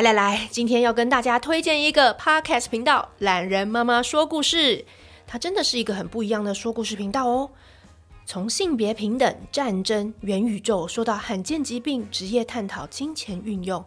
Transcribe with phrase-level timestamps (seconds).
[0.00, 4.86] 来来来，今天要跟大家推荐一个 Podcast 频道——懒人妈妈说故事。
[5.26, 7.50] 它真的是一个很不一样的说故事频道哦。
[8.24, 13.84] 从性别平等、战争、元宇宙，说到罕见疾病、职业探讨、金钱运用，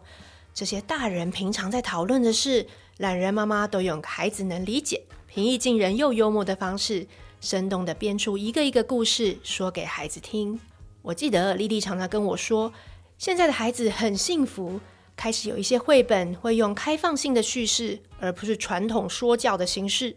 [0.54, 2.68] 这些大人平常在讨论的事，
[2.98, 7.08] 懒人妈妈都用孩子能理解、平易近人又幽默的方式，
[7.40, 10.60] 生动地编出一个一个故事，说给孩子听。
[11.02, 12.72] 我记得莉莉常常跟我说，
[13.18, 14.78] 现在的孩子很幸福，
[15.16, 20.14] 开始有一些绘本会用开放性的叙事，而不是传统说教的形式，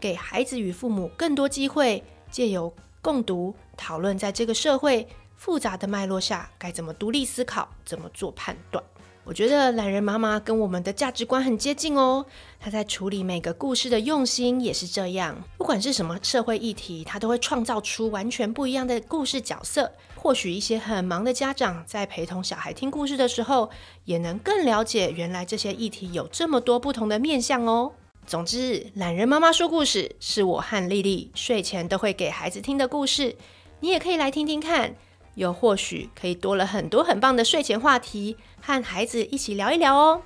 [0.00, 5.06] 给孩子与父母更多机会，借由共读讨论，在这个社会
[5.36, 8.82] 复杂的脉络下，该怎么独立思考，怎么做判断。
[9.24, 12.24] 我觉得懒人妈妈跟我们的价值观很接近哦。
[12.58, 15.36] 她在处理每个故事的用心也是这样。
[15.58, 19.92] 不管是什么社会议题，她都会创造出完全不一样的故事角色。
[20.20, 23.70] 或许一些很忙的家长在陪同小孩听故事的时候，
[24.04, 27.92] 也能更了解原来这些议题有这么多不同的面向哦。
[28.26, 33.36] 总之，懒人妈妈说故事是我和丽丽睡前都会给孩子听的故事，
[33.78, 34.96] 你也可以来听听看。
[35.36, 40.22] 又或许可以多了很多很棒的睡前话题，和孩子一起聊一聊哦。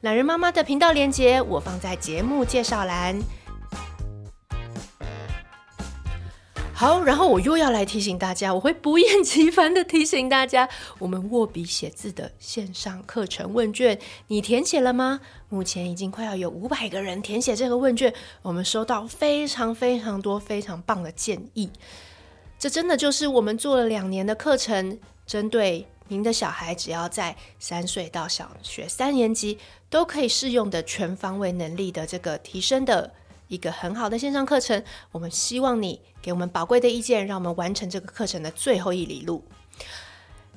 [0.00, 3.20] 懒人妈妈的频道连接我放在节目介绍栏。
[6.82, 15.20] 好，然后我又要来提醒大家，我会不厌其烦的提醒大家，我们握笔写字的线上课程问卷，你填写了吗？
[15.48, 21.70] 目前已经快要有五百个人填写这个问卷，我们收到非常非常多非常棒的建议。
[22.58, 29.56] 这真的就是我们做了两年的课程，针对您的小孩，只要在三岁到小学三年级
[29.88, 33.14] 都可以适用的全方位能力的这个提升的
[33.52, 34.82] 一个很好的线上课程。
[35.10, 39.44] 我们希望你给我们宝贵的意见，让我们完成这个课程的最后一里路。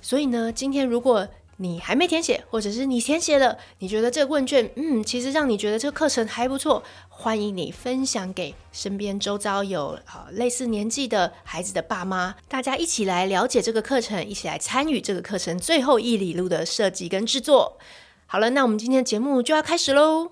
[0.01, 17.77] 所以呢，今天如果你还没填写，或者是你填写了，你觉得这个问卷，嗯，其实让你觉得这个课程还不错，欢迎你分享给身边周遭有啊类似年纪的孩子的爸妈，大家一起来了解这个课程，一起来参与这个课程最后一里路的设计跟制作。
[18.25, 20.31] 好了，那我们今天的节目就要开始喽！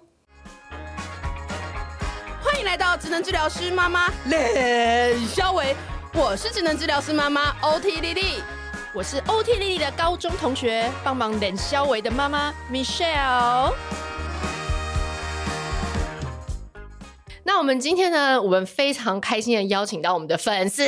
[2.43, 5.73] 欢迎来到智能治疗师妈妈冷肖维，
[6.13, 8.43] 我是智能治疗师妈妈 OT 丽丽。
[8.91, 13.73] 我是 OT 丽丽的高中同学，帮忙冷肖维的妈妈 Michelle。
[17.45, 20.81] 那我们今天呢，我们非常开心的邀请到我们的粉丝，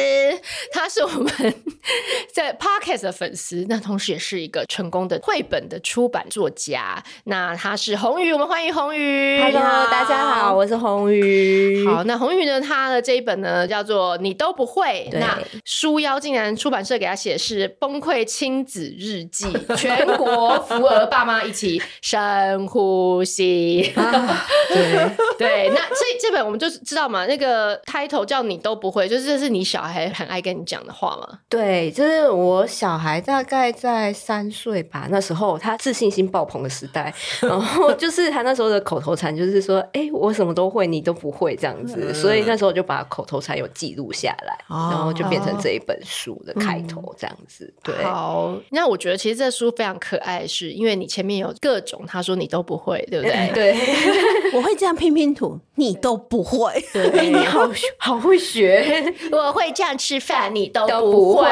[0.71, 1.31] 他是我们
[2.33, 7.03] 在 Podcast 的粉丝，那同时也是一个成功的绘本的出版作家。
[7.25, 9.41] 那他是红宇，我们欢迎红宇。
[9.41, 11.85] Hello，大家好，我是红宇。
[11.85, 19.45] 好，那红宇呢，他的这一本呢叫做《你都不会》，那书腰竟然出版社给他写是《崩溃亲子日记》，
[19.75, 23.91] 全国扶儿爸妈一起深呼吸。
[24.72, 26.44] 对 对，那这这本。
[26.45, 31.39] 我们就知道嘛，那个 title 叫你都不会，就是这是你小孩很爱跟你讲的话嘛？
[31.50, 41.95] 对，就是我小孩大概在三岁吧，那时候他自信心爆棚的时代， 然后就是他那时候的口头禅就是说：“哎、欸，我什么都会，你都不会这样子。
[42.00, 47.66] 嗯”所以那时候就把口头禅有记录下来，哦，然后就变成这一本书的开头这样子。
[47.66, 53.34] 嗯、对，好，那我觉得其实这书非常可爱，是因为你前面有各种他说你都不会，对不对？
[53.34, 53.75] 欸、 对，
[54.53, 56.34] 我会这样拼拼图，你都不。
[56.35, 56.69] 不会，
[57.31, 57.66] 你好
[57.97, 59.13] 好会学。
[59.31, 61.46] 我会这样吃饭，你都不会，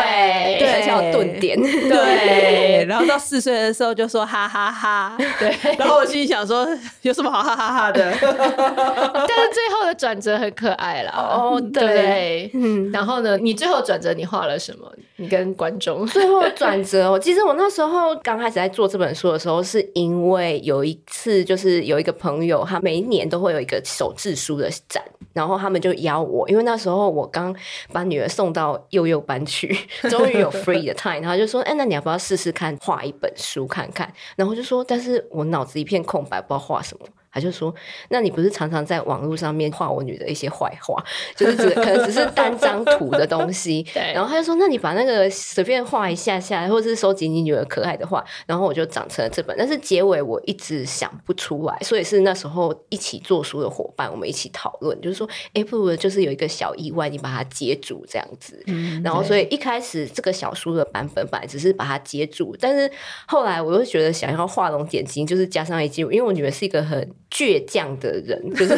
[0.59, 2.83] 对，而且要顿点，对。
[2.85, 5.55] 然后到四岁的时候就说哈哈哈，哈，对。
[5.77, 6.67] 然后我心里想说，
[7.03, 8.11] 有什么好哈哈哈的？
[8.19, 11.13] 但是最后的转折很可爱啦。
[11.15, 12.91] 哦，对，嗯。
[12.91, 14.91] 然后呢，你最后转折你画了什么？
[15.15, 25.03] 你跟观众最后转折，其实我那时候刚开始在做这本书的时候，是因为有一次，就是有一个朋友，他每一年都会有一个手制书的展，
[25.33, 27.55] 然后他们就邀我，因为那时候我刚
[27.91, 29.75] 把女儿送到幼幼班去，
[30.09, 37.73] 终于有 free 的 time，他就说：“哎、那你要不要试试看画一本书看看？”然后就说：“但是我脑子一片空白，不知道画什么。”他就说
[38.09, 41.03] ：“那你不是常常在网络上面画我女的一些坏话，
[41.35, 43.81] 就是只可能只是单张图的东西。
[43.93, 44.13] 对。
[44.13, 49.55] 然后他就说：那你把那个随便画一下下，或者是收集你女儿可爱的画，然后我就长成了这本。
[49.57, 58.61] 但是结尾我一直想不出来，所以是那时候一起做书的伙伴，我们一起讨论，就是说，哎，不如就是有一个小意外，你把它接住这样子。
[58.67, 59.01] 嗯。
[59.03, 62.91] 然后所以一开始这个小书的版本本来只是把它接住，但是
[63.27, 67.11] 后来我又觉得想要画龙点睛，就是加上一句，因为我女儿是一个很。
[67.33, 68.75] 倔强的人， 就是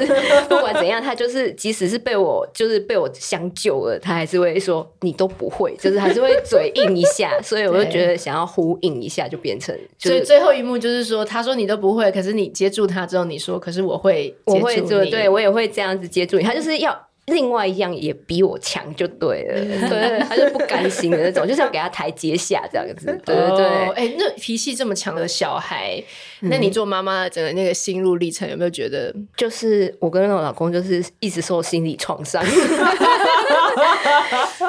[0.48, 7.38] 不管怎样，他就是即使是被我就是被我相救了，他还是会说你都不会，就是还是会嘴硬一下。
[7.44, 16.44] 所以我就觉得想要呼应一下，就变成、就是、所以最后一幕就是说，他说你都不会，可是你接住他之后，你说可是我会我会做，对我也会这样子接住你。
[16.44, 17.05] 他就是要。
[17.28, 23.66] 另外一样也比我强就对了，对，他就不甘心的那种，就是要给他台阶下这样子，对 对对。
[23.66, 26.02] 哎、哦欸，那脾气这么强的小孩，
[26.42, 32.44] 嗯、那你做妈妈的整个那个心路历程有没有觉得，就是我跟我老公就是一直受心理创伤。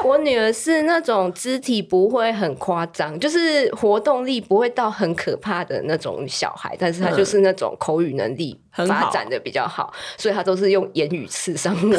[0.06, 11.97] 我女儿是那种肢体不会很夸张，就是活动力不会到很可怕的那种小孩，但是她就是那种口语能力发展的比较好，嗯、所以她都是用言语刺伤我。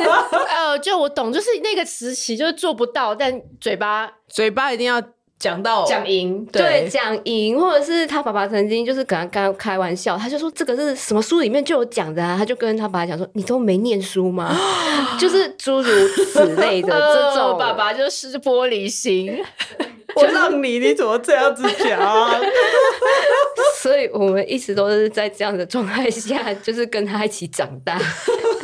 [0.48, 5.02] 呃，就我懂，就是那个时期就是做不到，但嘴巴嘴巴一定要
[5.40, 14.54] 讲到讲赢，对，讲赢，或者是他爸爸曾经就是跟他刚开玩笑，他就说这个是什么书里面就有讲的啊，他就跟他爸爸讲说，你都没念书吗？
[15.18, 19.42] 就是诸如此类的 这种，爸爸就是玻璃心。
[20.16, 22.00] 我让你，你怎么这样子讲？
[23.80, 27.96] 所以我们一直都是在这样的状态下，就是跟他一起长大。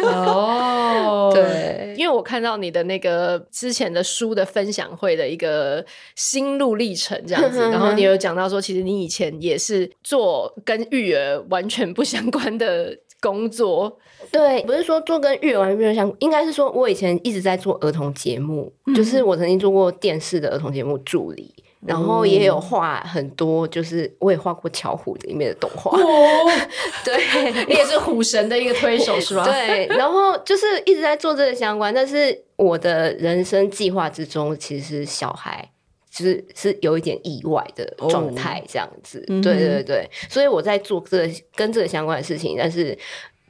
[0.08, 13.98] 哦，对，因为我看到你的那个之前的书的分享会的一个心路历程这样子， 然后你有讲到说，其实你以前也是做跟育儿完全不相关的工作。
[14.32, 21.54] 对，不是说做跟育儿完全不相关，应该是说我以前一直在做儿童节目，嗯、就是我曾经做过电视的儿童节目助理。
[21.86, 25.90] 然后也有画很多，就是我也画过巧虎里面的动画。
[25.96, 26.50] 哦、
[27.04, 29.44] 对，你也是虎神的一个推手是吧？
[29.44, 35.70] 对，然后就是一直在做这个相关，但是我的人生计划之中，其实小孩
[36.10, 39.20] 就是是有一点意外的状态这样子。
[39.28, 42.98] 哦、对对对，所以我在做这个跟这个相关的事情，但是。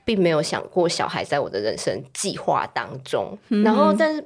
[0.06, 4.24] 并没有想过小孩在我的人生计划当中，嗯、然后但是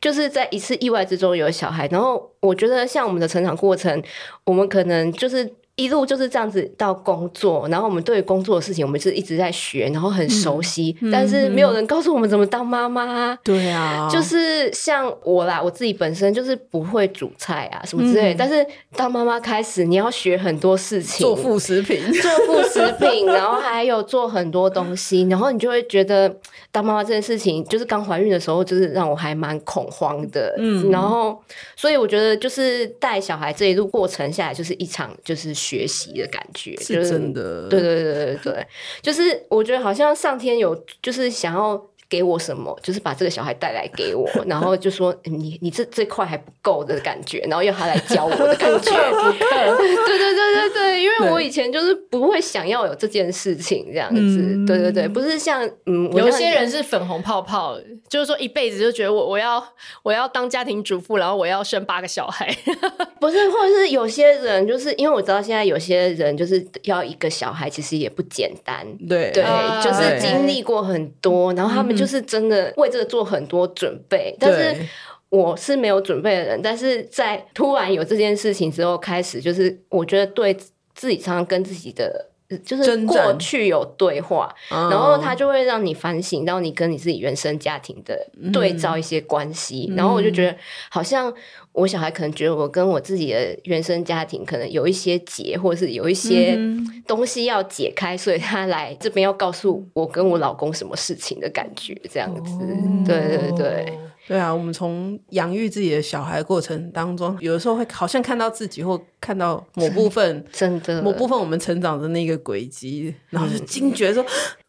[0.00, 4.02] 就是在一次意外之中有小孩，然后我觉得像我们的成长过程，
[4.42, 5.48] 我们可能就是。
[5.80, 13.34] 一路就是这样子到工作，然后我们对工作的事情，我们是一直在学，然后很熟悉，嗯、但是没有人告诉我们怎么当妈妈。
[13.42, 26.30] 对啊，就是像我啦，我自己本身就是不会煮菜啊什么之类，嗯、但是当妈妈开始，你要学很多事情，做副食品，做副食品，然后还有做很多东西，然后你就会觉得
[26.70, 30.54] 当妈妈这件事情，就是刚怀孕的时候，就是让我还蛮恐慌的。
[30.58, 31.40] 嗯，然后
[31.74, 35.54] 所以我觉得就是带小孩这一路过程下来，就是一场就是。
[35.70, 38.66] 学习的感觉是真的，对对对对对，
[39.00, 48.90] 就是我觉得好像上天有就是想要给我什么，就是把这个小孩带来给我， 然后就说你你这这块还不够的感觉，然后要他来教我的感觉，
[49.38, 57.78] 对对对对对，因为我以前就是不会想要有这件事情这样子，对对对，不是像嗯，有些人是粉红泡泡，
[58.08, 59.64] 就是说一辈子就觉得我我要
[60.02, 62.52] 我要当家庭主妇，然后我要生八个小孩，
[63.20, 69.30] 不是，或者是有些人就是因为我知道现在有些人就是要一个小孩，其实也不简单，对。
[69.30, 69.44] 对，
[69.80, 71.99] 就是经历过很多，然后他们。
[72.00, 74.82] 就是真的为这个做很多准备，但是
[75.28, 76.60] 我是没有准备的人。
[76.62, 80.56] 但是在突然有这件事情之后，开始就是我觉得对
[80.94, 90.56] 自己常常跟自己的就是过去有对话，然后他就会让你反省到你跟你自己原生家庭的对照一些关系，然后我就觉得
[90.90, 91.32] 好像。
[91.72, 96.58] 我小孩可能觉得我跟我自己的原生家庭可能有一些结，或者是有一些
[97.06, 102.54] 东西要解开，所以他来这边要告诉我跟我老公什么事情的感觉，这样子。
[102.54, 103.98] 哦、对对对，
[104.30, 114.24] 对啊，我们从养育自己的小孩过程当中，有的时候会好像看到自己，或看到某部分，真的某部分我们成长的那个轨迹，然后就惊觉说。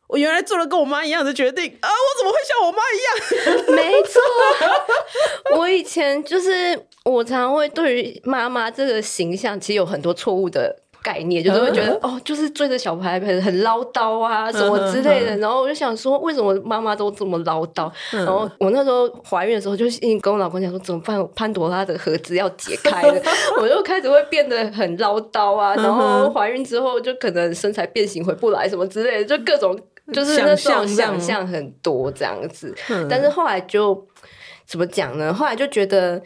[0.08, 1.88] 我原来做了跟我妈一样的决定啊！
[1.88, 3.66] 我怎么会像我妈一样？
[3.78, 4.20] 没错，
[5.58, 15.36] 我以前就是我常常会对于妈妈这个形象，其实有很多错误的概念，就是会觉得哦，就是追着小孩很很唠叨啊，什么之类的。
[15.38, 17.92] 然后我就想说，为什么妈妈都这么唠叨？
[18.12, 19.86] 然后我那时候怀孕的时候，就
[20.22, 21.28] 跟我老公讲说，怎么办？
[21.36, 23.22] 潘朵拉的盒子要解开了，
[23.62, 25.76] 我就开始会变得很唠叨啊。
[25.76, 29.78] 然后怀孕之后，就可能身材变形回不来什么之类的，就各种。
[30.12, 34.06] 就是那种想象很多这样子，嗯、但是后来就
[34.66, 35.34] 怎么讲呢？
[35.34, 36.22] 后来就觉得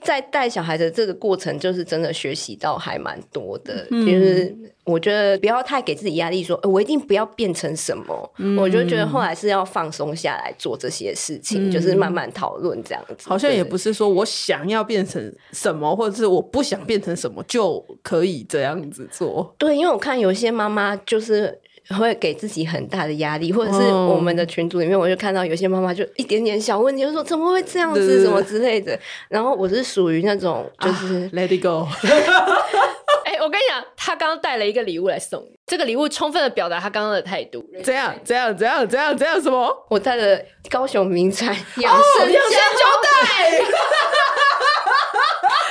[0.00, 3.86] 在带小孩的这个过程，就是真的学习到还蛮多的。
[3.90, 8.32] 嗯、就是我觉得不要太给自己压力说，我一定不要变成什么。
[8.38, 13.28] 嗯、我就觉得后来是要放松下来做这些事情，嗯、就是慢慢讨论这样子。
[13.28, 19.54] 好像也不是说我想要变成什么，或者是我不想变成什么就可以这样子做。
[19.58, 21.58] 对，因为我看有些妈妈就是。
[21.96, 28.98] 会给自己很大的压力，或者是我们的群组里面，我就看到有些妈妈就一点点小问题就说怎么会这样子，什么之类的。
[29.28, 31.86] 然后我是属于那种就是 Let it go。
[33.24, 37.64] 哎，我跟你讲，他刚刚带了一个礼物来送你，这个礼物充分的表达他刚刚的态度。
[37.84, 39.86] 这样，这样，这样，这样，这样什么？
[39.90, 40.40] 我带了
[40.70, 43.60] 高雄名产养生养生胶带。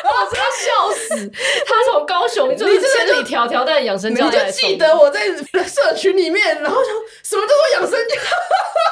[0.07, 1.31] 我真的笑死！
[1.65, 5.27] 他从高雄就是千里迢迢带养生胶带，你就记得我在
[5.65, 8.15] 社群里面，然后想什么叫做养生胶？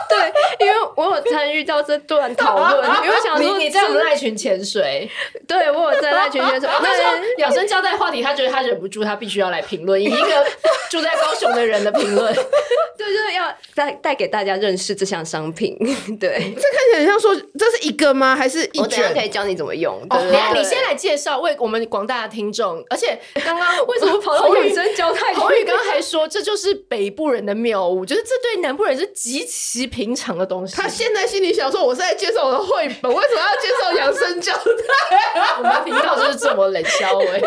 [0.07, 5.09] 对，因为我有参与到这段讨论，因为想说你在我们赖群潜水，
[5.47, 6.69] 对我有在赖群潜水。
[6.83, 7.01] 但是
[7.37, 10.45] 养生胶带话题，他觉得他忍不住，他必须要来评论，以一个
[10.89, 12.33] 住在高雄的人的评论，
[12.97, 15.75] 对，就是要带带给大家认识这项商品。
[16.19, 18.35] 对，这看起来很像说这是一个吗？
[18.35, 18.81] 还是一卷？
[18.83, 19.95] 我等下可以教你怎么用。
[20.09, 22.83] 哦，你先来介绍，为我们广大的听众。
[22.89, 25.35] 而且刚刚 为什么跑到女生胶带？
[25.35, 30.75] 侯宇刚刚还说，这就是北部人的谬误，就是这对南部人是极其平常的东西。
[30.75, 37.39] 他现在心里想说：“我是在介绍我的绘本，为什么要介绍养生胶带？”我们频道就是这么冷笑哎，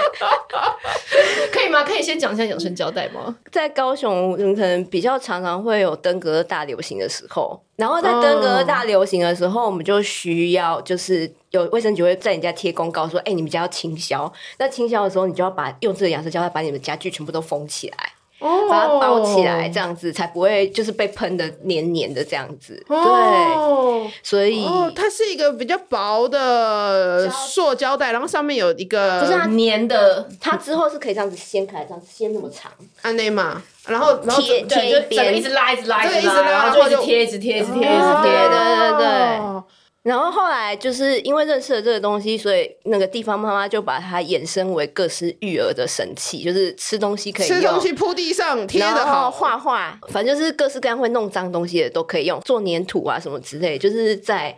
[1.51, 1.83] 可以吗？
[1.83, 3.35] 可以先讲一下养生胶带吗？
[3.51, 7.61] 在高雄，可能比较常常会有登革大流行的时候。
[7.79, 14.31] 然后在登革热大流行的时候，我们就需要就是有卫生局会在你家贴公告说，哎，你们家要清消。
[14.59, 22.85] 那清消的时候，你就要把用这个养生胶带把你们家具全部都封起来，哦，把它包起来，这样子才不会就是被喷的黏黏的这样子。
[22.89, 32.71] 哦、对，所以、哦、它是一个比较薄的塑胶袋，然后上面有一个就是它粘的，它之后是可以这样子掀开，这样子掀那么长，
[33.03, 33.63] 安内嘛。
[33.87, 39.09] 然后，然后贴对，就整个一直拉，一直拉，一直拉，然后就一直贴，一直贴，一直贴，一直贴，对对对。
[40.09, 54.57] 然后后来就是因为认识了这个东西，所以那个地方妈妈就把它衍生为各式育儿的神器，就是吃东西可以，吃东西铺地上贴的好，画画，反正就是各式各样会弄脏东西的都可以用，做粘土啊什么之类，就是在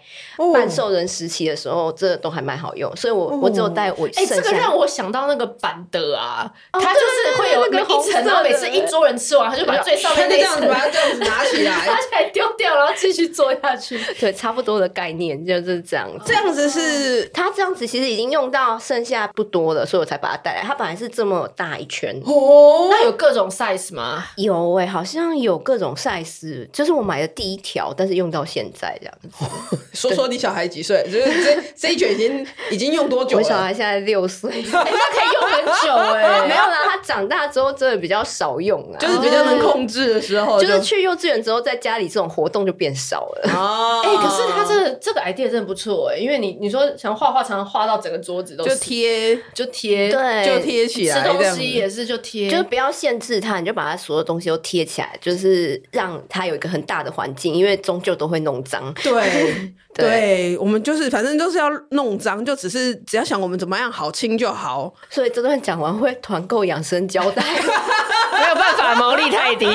[0.54, 2.94] 半兽人时期的时候，这都还蛮好用。
[2.94, 13.98] 所以我我只有带我，哎，这个让我想到那个板的啊，它就是会有每一层，然后每次一桌人吃完，他就把最上面那一层，把它这样子拿起来，拿起来丢掉，然后继续做下去。
[14.20, 15.39] 对，差不多的概念。
[15.46, 20.62] 就是这样子，这样子是它这样子其实已经用到剩下不多了，所以我才把它带来。
[20.62, 24.24] 它本来是这么大一圈哦，那有各种 size 吗？
[24.36, 29.28] 有哎、欸，好像有各种 size，就是我买的第一条，但是用到现在这样子。
[29.40, 31.04] 哦、说说你小孩几岁？
[31.10, 33.42] 就是这这一卷已经已经用多久了？
[33.42, 36.40] 我小孩现在六岁，哎、欸，那可以用很久哎、欸。
[36.50, 44.02] 没有啦，他长大之后真的比较少用啊，就是比较能控制的时候，就是去幼稚园之后，在家里这种活动就变少了哦。
[44.04, 51.22] 哎、欸，可是他这个、这个 idea 真的不错哎、欸，因为你你说想画画，常常画到整个桌子都是，就贴就贴，对，就贴起来。
[51.22, 58.92] 吃东西也是就贴，就是不要限制它，你就把它所有东西都贴起来， 就是让它有一个很大的环境，因为终究都会弄脏。
[59.02, 59.12] 对
[59.92, 64.92] 对，对，我们就是反正就是要弄脏，就只是只要想我们怎么样好清就好。
[65.08, 69.66] 所以这段讲完会团购养生胶带， 没有办法，毛利太低。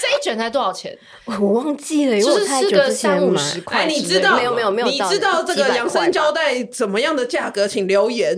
[0.00, 0.96] 这一卷才多少钱？
[1.24, 3.42] 我忘记了，因为我太久之前买。
[3.66, 4.88] 哎，你知道没有没有没有？
[4.88, 7.66] 你知道这个养生胶带怎么样的价格？
[7.66, 8.36] 请留言。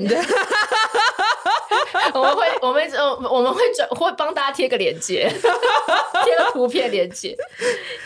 [2.14, 5.28] 我们会，我们我们会转，会帮大家贴个链接，
[6.24, 7.36] 贴个图片链接。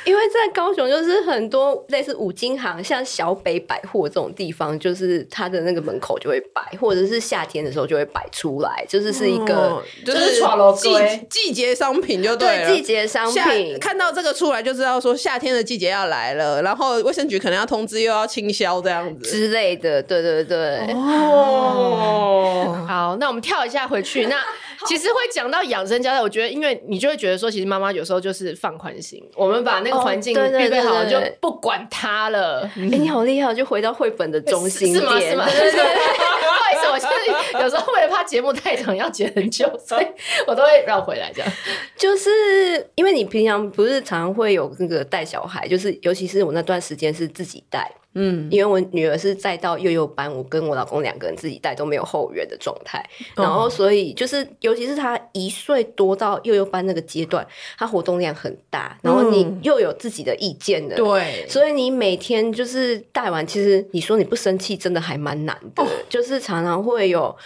[0.04, 10.40] 因为在高雄，就是很多类似五金行，像小北百货这种地方，就是它的那个门口就会摆，或者是夏天的时候就会摆出来，就是是一个，哦、就是
[10.76, 13.78] 季季节商品就对了，对季节商品。
[13.78, 20.92] 看到这个出来就知道说夏天的季节要来了，然后卫生局可能要通知又要清销这样子之类的，对对对。
[20.92, 24.26] 哦，好，那我们跳一下回去。
[24.26, 24.37] 那
[24.87, 32.69] 其实会讲到养生胶带，我觉得因为你就会觉得说，其实妈妈有时候就是放宽心，我们把那个环境预备好了，就不管他了。
[32.76, 35.21] 哎、欸，你好厉害，就回到绘本的中心 点，是吗？
[35.21, 35.47] 是吗？
[35.49, 35.85] 对对对。
[35.85, 40.07] 不好意思，我现在有时候为了怕节目太长要剪很久，所以
[40.47, 41.50] 我都会绕回来这样。
[41.97, 47.91] 就是因为你平常不是常常会有那个带小孩，就是尤其是我那段时间是自己带。
[48.14, 53.04] 嗯，因为我女儿是再到幼幼班，我跟我老公两个人自己带都没有后援的状态，
[53.35, 67.37] 然后所以就是，尤其是她一岁多到幼幼班那个阶段，她活动量很大，然后你又有自己的意见的，对，所以你每天就是带完，其实你说你不生气，真的还蛮难的，就是常常会有。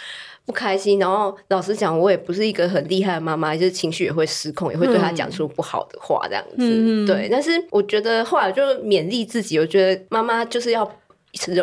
[0.49, 6.55] 不开心，然后老实讲，我也不是一个很厉害的妈妈，就是情绪也会失控，也会对他讲出不好的话，这样子。
[6.57, 10.91] 嗯、对，但是我觉得后来就勉励自己，我觉得妈妈就是要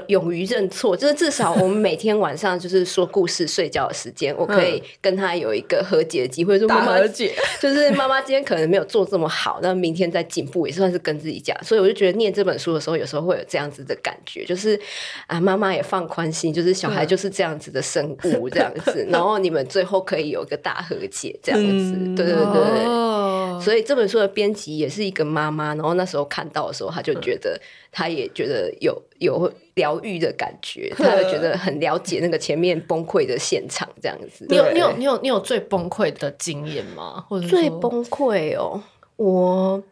[0.07, 6.59] 勇于认错，就是至少我们每天晚上就是说故事、睡觉的时间，我可以跟他有一个和解的机会。
[6.59, 11.57] 说妈妈和解， 就是妈妈今天可能没有做这么好，那明天再进步也算是跟自己讲。
[11.65, 14.79] 所以我就觉得念这本书的时候，有时候会有这样子的感觉，就是
[15.27, 22.87] 啊，妈妈也放宽心，就是小孩就是这样子的生物，这样子， 然后你们最后可以有一个大和解，这样子，对对对。
[22.87, 23.26] 哦、
[23.61, 27.61] 所以这本书的编辑也是一个妈妈，然后那时候看到的时候，她就觉得，
[27.93, 29.53] 他也觉得有有。
[29.77, 34.47] 疗愈的感觉，他会觉得很了解那个前面崩溃的现场，这样子。
[34.49, 37.23] 你有你有你有你有最崩溃的经验吗？
[37.29, 38.83] 或者最崩溃哦，
[39.17, 39.83] 我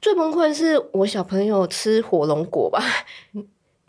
[0.00, 2.82] 最崩溃是我小朋友吃火龙果吧？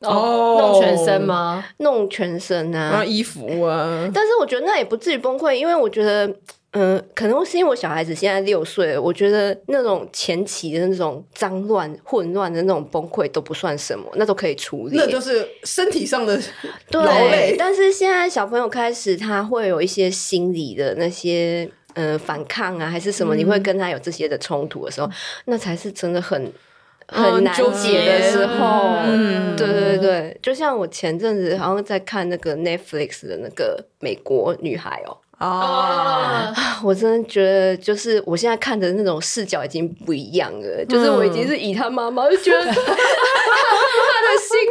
[0.02, 1.66] 哦，弄全身吗？
[1.78, 4.12] 弄全身啊，啊，衣服啊。
[4.14, 6.30] 但是我觉得那也不至于崩溃，因为我觉得。
[6.72, 14.96] 嗯，可能是因为我小孩子现在六岁了，我觉得那种前期的那种脏乱、混乱的那种崩溃都不算什么，那都可以处理。
[14.96, 16.40] 那就是身体上的
[16.92, 23.36] 对，累但是现在小朋友开始他会有一些心理的那些呃反抗啊，还是什么？
[23.36, 25.12] 你会跟他有这些的冲突的时候，嗯、
[25.46, 26.54] 那才是真的很
[27.08, 28.92] 很难解的时候。
[29.06, 35.18] 嗯，对对对，就像我前阵子好像在看那个 Netflix 的那个美国女孩哦。
[35.40, 36.58] 啊！Oh.
[36.92, 40.84] 我真的觉得，就是我现在看的那种视角已经不一样了。
[40.84, 42.84] 嗯、就是我已经是以他妈妈，就觉得他的心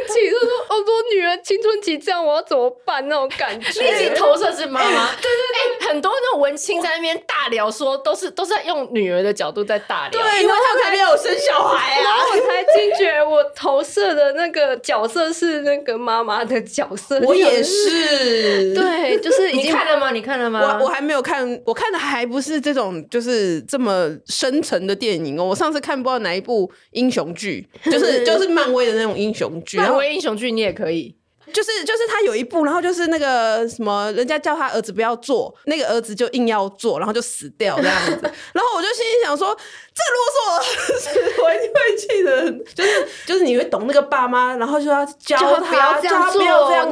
[0.07, 3.07] 情，就是说，哦，我女儿青春期这样，我要怎么办？
[3.09, 5.07] 那种感觉，你已经投射是妈妈。
[5.17, 10.23] 对对对，很多那种文青在那边大聊，说都是都是在用女儿的角度在大聊。
[10.23, 12.03] 对，因为他才没有生小孩啊。
[12.03, 17.19] 然后我才惊觉，我投射的那个角色是那个妈妈的角色。
[17.21, 18.75] 我也是。
[18.75, 20.11] 对，就是已经你看了吗？
[20.11, 20.58] 你看了吗？
[20.61, 25.45] 我我还没有看，我看的还不是这种就是这么深沉的电影哦。
[25.45, 29.77] 我上次看不知道哪一部英雄剧，就是 就是漫威的那种英雄剧。
[29.79, 31.15] 漫威英雄剧你也可以。
[31.53, 38.13] 就是就是他有一部，然后就是那个什么，人家叫他儿子不要做，那个儿子就硬要做，然后就死掉这样子。
[38.53, 39.57] 然后我就心里想说，
[39.95, 42.53] 这如果是我儿子， 我一定会气的。
[42.75, 46.43] 就是就是你会懂那个爸妈，然后就要教他不要这样做，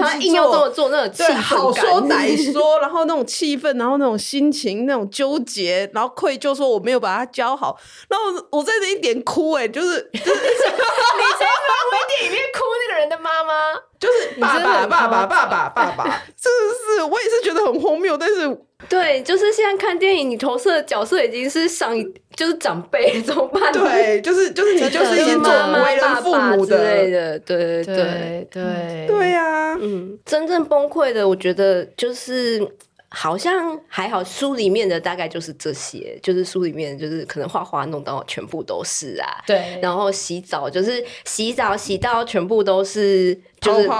[0.01, 7.79] 他硬要这么做，那种气氛，好说歹说，然后那种气氛，然后那种心情，那种纠结，然后愧疚，说我没有把他教好。
[8.09, 10.43] 然后我在这一点哭，哎，就是 你在漫
[11.93, 13.55] 威电影里面哭那个人的妈妈。
[13.99, 16.05] 就是爸爸，爸爸，爸爸，爸爸，
[16.37, 18.17] 真的是，我也是觉得很荒谬。
[18.17, 22.05] 但是，对，就是现在看电影，你投射的角色已经是上一，
[22.35, 23.73] 就是长辈， 怎么办？
[23.73, 25.51] 对，就是就是你就是一些做
[25.85, 29.77] 为人父母之类的，对对对对对呀。
[29.81, 32.67] 嗯，真正崩溃的，我觉得就是。
[33.09, 43.97] 好像还好，书里面的大概就是这些，就是书里面就是可能画画弄到全部都是啊，对，然后洗澡就是洗澡洗到全部都是就是喷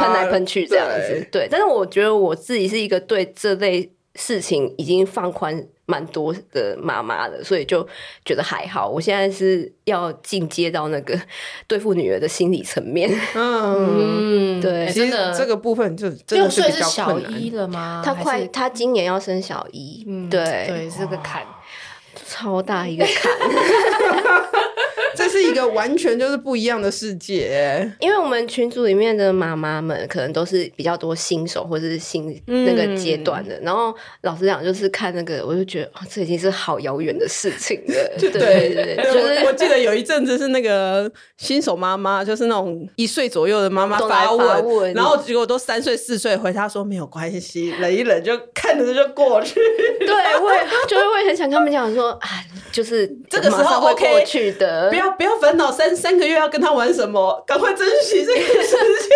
[0.00, 1.48] 喷来喷去这样子，对，对。
[1.50, 5.66] 但是我觉得我自己是一个对这类事情已经放宽。
[5.84, 7.86] 蛮多的妈妈了，所以就
[8.24, 8.88] 觉得还好。
[8.88, 11.20] 我现在是要进阶到那个
[11.66, 13.10] 对付女儿的心理层面。
[13.34, 18.00] 嗯，对，真的这个部分就六岁是小一了吗？
[18.02, 20.04] 他快，他今年要升小一。
[20.06, 21.42] 嗯，对对，这个坎
[22.32, 23.30] 超大一个坎。
[25.14, 37.94] 这是一个完全就是不一样的世界，因为我们群组里面的妈妈们可能都是比较多新手或者是新那个阶段的，嗯、然后老实讲，就是看那个，我就觉得、哦、这已经是好遥远的事情了。
[38.18, 49.60] 对对对，就是我记得有一阵子是那个新手妈妈，就是那种一岁左右的妈妈发问，然后结果都三岁四岁回她说没有关系，忍一忍就看着就过去。
[50.00, 52.28] 对，我也就是会很想跟他们讲说啊，
[52.70, 54.88] 就是这个时候会过去的。
[54.90, 59.10] 不要不要烦恼三三个月要跟他玩什么，赶快珍惜这个时间。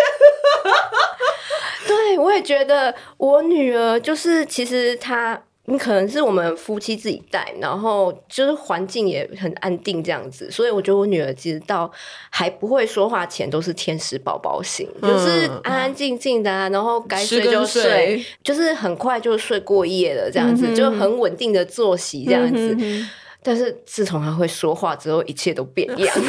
[1.87, 11.91] 对，我也觉得我女儿就是，其实她，你可能是我们夫妻自己带，然后就是环境也很安定这样子，所以我觉得我女儿其实到
[12.29, 22.73] 还不会说话前都是天使宝宝型，嗯、就是安安静静的啊，然后该睡就睡，睡就是很快就睡过夜了这样子，嗯、就很稳定的作息这样子。
[22.79, 23.09] 嗯
[23.43, 26.15] 但是自从她会说话之后，一切都变样，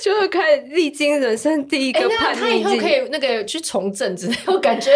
[0.00, 2.44] 就会开始历经人生第一个叛逆期。
[2.44, 4.92] 欸、他以后可以那个去从政之类，我感觉。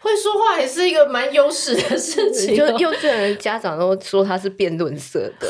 [0.00, 5.48] 会说话也是一个蛮优势的事情，就幼稚园家长都说他是辩论社的，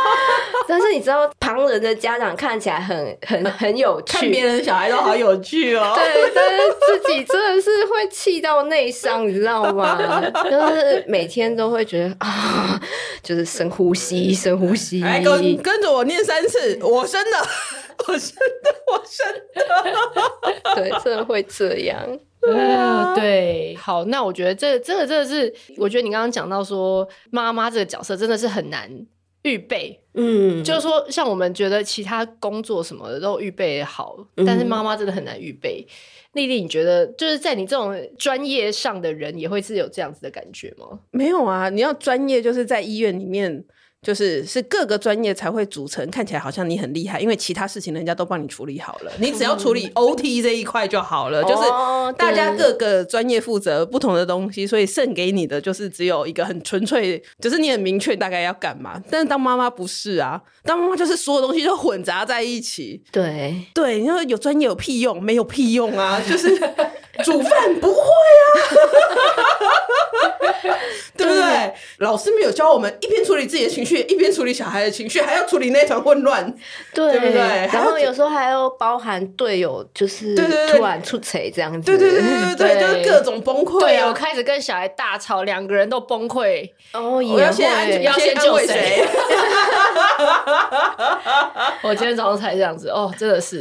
[0.66, 5.92] 但是你知道旁人的家长看起来很很很有趣，看别人小孩都好有趣哦。
[5.94, 10.00] 对，但是自己真的是会气到内伤，你知道吗？
[10.50, 12.80] 就是每天都会觉得啊，
[13.22, 17.36] 就是深呼吸，深呼吸，跟跟着我念三次，我生的。
[18.06, 21.96] 我生的，我生的，对，真的会这样。
[22.52, 28.90] 呃，对，好，那我觉得这真的真的是，我觉得你刚刚讲到说妈妈这个角色真的是很难
[29.42, 35.86] 预备，嗯，就是说像我们觉得其他工作什么的都预备好，但是妈妈真的很难预备。
[36.32, 40.98] 丽丽，你觉得就是在你这种专业上的人也会是有这样子的感觉吗？
[41.12, 43.64] 没有啊，你要专业就是在医院里面。
[44.04, 51.42] 就是是各个专业才会组成，看起来好像你很厉害，因为其他事情人家都帮你处理好了，你只要处理 OT 这一块就好了。
[51.44, 51.62] 就是
[52.16, 59.00] 大家各个专业负责不同的东西，所以剩给你的就是只有一个很纯粹，就是你很明确大概要干嘛。
[59.10, 63.02] 但是当妈妈不是啊，当妈妈就是所有东西都混杂在一起。
[63.10, 65.22] 对对，你说有专业有屁用？
[65.22, 66.20] 没有屁用啊！
[66.20, 66.48] 就是
[67.24, 68.48] 煮饭不会啊，
[71.16, 71.74] 对不对？
[71.98, 74.00] 老师没有教我们一边处理自己的情绪。
[74.02, 76.52] 一边处理小孩的情绪，还要处理那团混乱，
[76.92, 77.40] 对，对不对？
[77.72, 80.34] 然后有时候还要包含队友，就是
[80.70, 83.80] 突然出锤这样子，对对对对 对，就是各种崩溃。
[83.80, 86.68] 队友开始跟小孩大吵，两个人都崩溃。
[86.92, 89.04] 哦，我要先安，要先救谁？
[91.82, 93.60] 我今天早上才这样子，哦，真的是，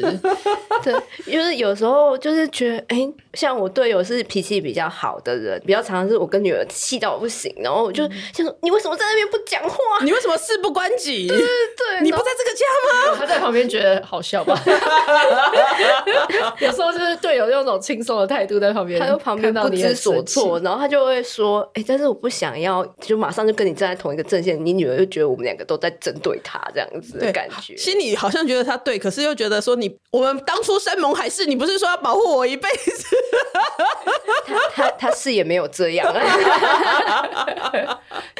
[0.83, 0.93] 对，
[1.31, 3.07] 就是有时候就是觉得，哎，
[3.43, 9.77] 像我队友是脾气比较好的人，比较常常是我跟女儿气到我不行，然后我就想说，你为什么在那边不讲话？
[10.01, 11.27] 你为什么事不关己？
[11.27, 12.65] 对对对，你不在这个家
[13.11, 13.17] 吗？
[13.19, 14.57] 他在旁边觉得好笑吧？
[16.59, 33.17] 有时候就是队友用那种轻松的态度在旁边，他就旁边不知所措，然后他就会说：“哎，但是我不想要，就马上就跟你站在同一个阵线。”你女儿就觉得我们两个都在针对他这样子的感觉，心里好像觉得他对，可是又觉得说你我们当初山盟海誓，你不是说要保护我一辈子？
[34.45, 36.13] 他他他是也没有这样。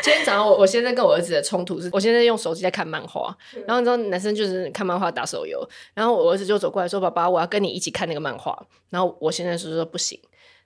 [0.02, 8.58] 今天早上我我现在跟我儿子的冲突是，我现在用手机在看漫画，然后你知道男生就是看漫画打手游，然后我儿子就走过来说：“爸爸，我要跟你一起看那个漫画。”
[8.92, 10.20] 然后我现在是说不行，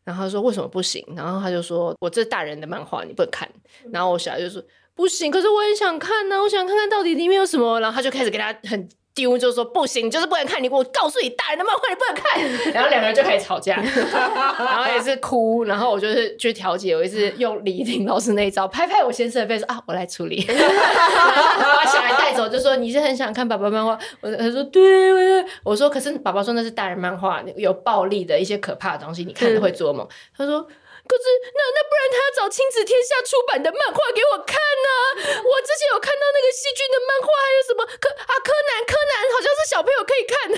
[0.03, 3.47] 然后他说：“为什么不行？”然后他就说：“我这大人的漫画你不能看。”
[3.93, 4.61] 然后我小孩就说
[4.95, 8.89] ：“不行，可是我也想看呢、啊，我想看看到底里面有什么。”然后他就开始给他很。
[9.17, 10.69] 丢就说不行，就是不能看你。
[10.69, 12.39] 我告诉你，大人的漫画你不能看。
[12.71, 15.63] 然后两个人就开始吵架， 然后也是哭。
[15.63, 20.45] 然后我就是去调解，我一直用李婷老师那一招，拍拍我先生的背说啊，我来处理。
[20.45, 23.97] 把小孩带走，就说你是很想看爸爸漫画。
[24.21, 30.07] 我他说对，我我说可是爸爸说那是大人漫画，有暴力的一些可怕的东西，你看着会做梦。
[30.37, 30.67] 他说。
[31.05, 35.43] 可是那那不然他要找亲子天下出版的漫画给我看呢、啊？
[35.43, 40.57] 我之前有看到那个细菌的漫画，还有什么柯啊柯南柯南，好像是小朋友可以看的。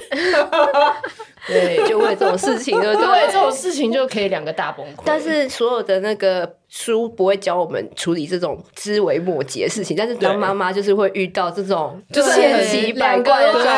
[1.47, 5.03] 对，就为这种事情，就对，为这种事情就可以两个大崩溃。
[5.05, 13.73] 但是所有的那个书不会教我们处理这种枝微末节的事情，但是当妈妈就是会遇到这种就是千奇百怪的状况，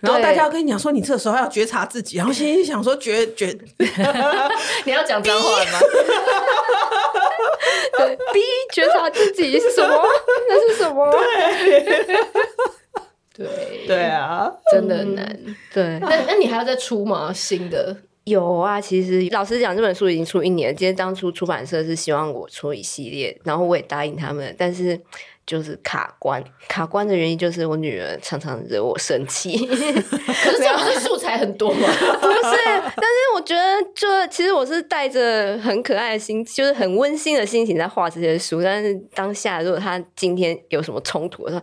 [0.00, 3.46] 然后大家要跟你讲说，你这时候要觉察自己，然后心里想说觉觉，
[4.84, 5.80] 你要讲脏话吗？
[7.98, 8.40] 对，逼
[8.72, 10.04] 觉察自己是什么？
[10.48, 11.10] 那是什么？
[11.10, 12.16] 对。
[13.36, 13.46] 对
[13.86, 15.26] 对啊，真的很难。
[15.44, 17.30] 嗯、对，那那你还要再出吗？
[17.34, 17.94] 新的
[18.26, 20.74] 有啊，其实老实讲，这本书已经出一年。
[20.74, 25.00] 今天当初出版社是希望我出一系列，然后我也答应他们，但是。
[25.46, 29.56] 就是卡关，卡关的原因就是我女儿常常惹我生气。
[29.66, 31.86] 可是这样不是素材很多吗？
[32.20, 33.62] 不是，但是我觉得，
[33.94, 38.60] 就其实我是带着很可爱的心，就是很温馨的心情在画这些书。
[38.60, 41.62] 但是当下，如果她今天有什么冲突的时候，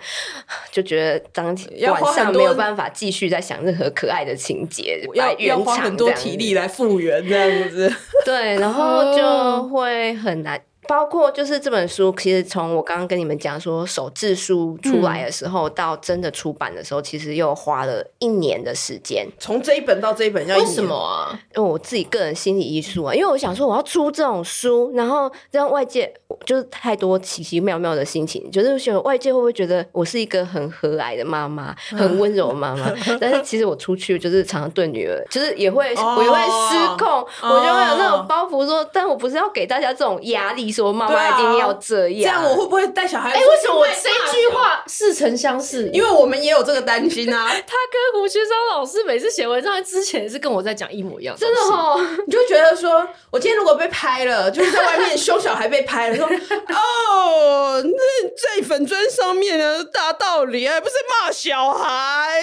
[0.71, 7.93] 就觉得当天晚上没有办法继续再想任何可爱的情节，要要花很多体力来复原这样子。
[8.23, 10.61] 对，然后就会很难。
[10.87, 19.25] 包括就是这本书，其实从我刚刚跟你们讲说手制书出来的时候，嗯、到真的出版的时候，其实又花了一年的时间。
[19.39, 21.39] 从这一本到这一本要一，为什么啊？
[21.55, 26.13] 因为我自己个人心理因素啊，因为我想说我要出这种书，然后让外界
[26.45, 32.91] 就是太多奇奇妙妙的心情，就是想外界会不会觉得我是一个很和蔼的妈妈，很温柔的妈妈？
[33.21, 40.72] 但是其实我出去就是常常对女儿，就是也会、哦、我也会失控，哦、我就会有那种包袱说，但我不是要给大家这种压力。
[40.73, 43.29] 说妈妈一定要这样，这样我会不会带小孩？
[43.29, 45.87] 哎，为什么我这句话似曾相识？
[45.93, 47.47] 因为我们也有这个担心啊。
[47.53, 51.99] 他跟胡学昭老师每次写文章之前是跟我在讲一模一样，真的哦。
[52.25, 56.25] 你就觉得说，我今天如果被拍了，就是在外面凶小孩被拍了，说
[56.73, 62.41] 哦，那在粉砖上面的大道理，还不是骂小孩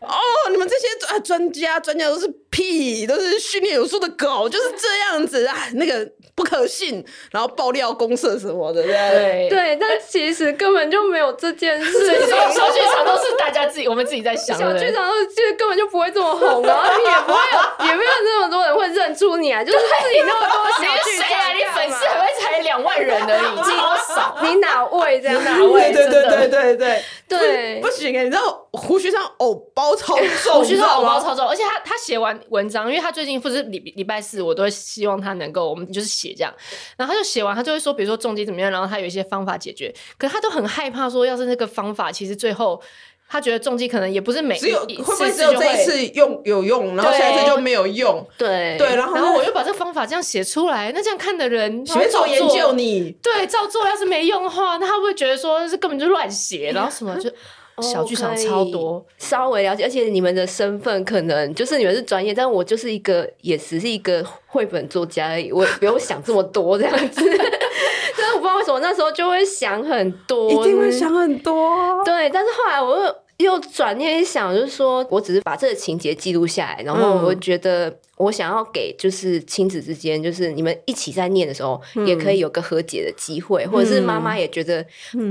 [0.00, 0.16] 哦？
[0.50, 7.70] 你们这些啊专家专家都是屁，都是训练有素的狗，就是这样子啊，那个不可信，然后爆。
[7.76, 12.16] 料公社什么的，对对对，但其实根本就没有这件事情。
[12.50, 14.56] 小剧场都是大家自己，我们自己在想。
[14.58, 24.38] 小剧场都其实根本就不会这么红，然后也不会有， 也没有那么多人会认出你啊，就是自己那么多小剧场，你粉丝还会才两万人而已，超少。
[24.42, 25.44] 你哪位这样？
[25.44, 25.92] 哪位？
[25.92, 36.54] 对对对对对对，不行哎，你知道胡须上偶包超重， 胡须上偶包超重，而且他他写完文章，因为他最近不是礼礼拜四，我都会希望他能够我们就是写这样，
[36.96, 42.80] 然后他就写完，他就会说，比如说重疾怎么样，然后他有一些方法解决，可是他都很害怕说，要是那个方法其实最后
[43.28, 48.76] 他觉得重击可能也不是每只有会不会只有这一次用有用，然后下一次就没有用，对。
[48.78, 57.30] 对，然后然后我又把这个方法这样写出来，那这样看的人喜欢做研究你，对，照做要是没用的话，那他会不会觉得说是根本就乱写， 然后什么就。
[57.82, 67.20] 小剧场超多，oh, 稍微了解，而且你们的身份可能就是你们是专业，但我就是一个，也只是一个绘本作家而已，我也不用想这么多这样子。
[68.38, 72.04] 不知道为什么那时候就会想很多，一定会想很多。
[72.04, 77.94] 对，但是后来我又又转念一想，就是说我只是把这个情节记录下来，然后我觉得。
[78.16, 84.84] 我想要给就是亲子之间，就是你们一起在念的时候，嗯、也可以有个和解的机会，嗯、或者是妈妈也觉得，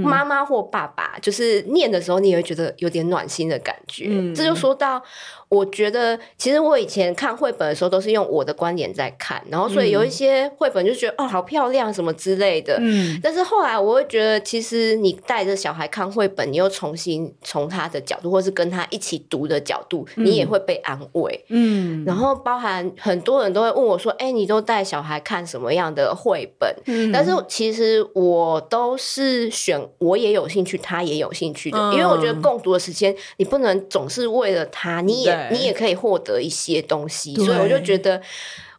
[0.04, 4.06] 妈妈或爸爸就是念的时候，你也会觉得有点暖心的感觉。
[4.08, 5.02] 嗯、这就说到，
[5.50, 12.78] 我觉得其实我以前看绘本的时候，都是用我的观点在看，然后所以有一些绘本就觉得哦，好漂亮什么之类的。
[12.80, 21.44] 嗯，但是后来我会觉得，其实你带着小孩看绘本，你又重新从他的角度，或是跟他一起读的角度，你也会被安慰。
[21.50, 22.75] 嗯，然后包含。
[22.98, 38.22] 很多人都会问我说：“哎、欸，你都带小孩看什么样的绘本？”嗯、但是其实我都是选我也有兴趣，他也有兴趣的，嗯、因为我觉得共读的时间，你不能总是为了他，你也你也可以获得一些东西，所以我就觉得。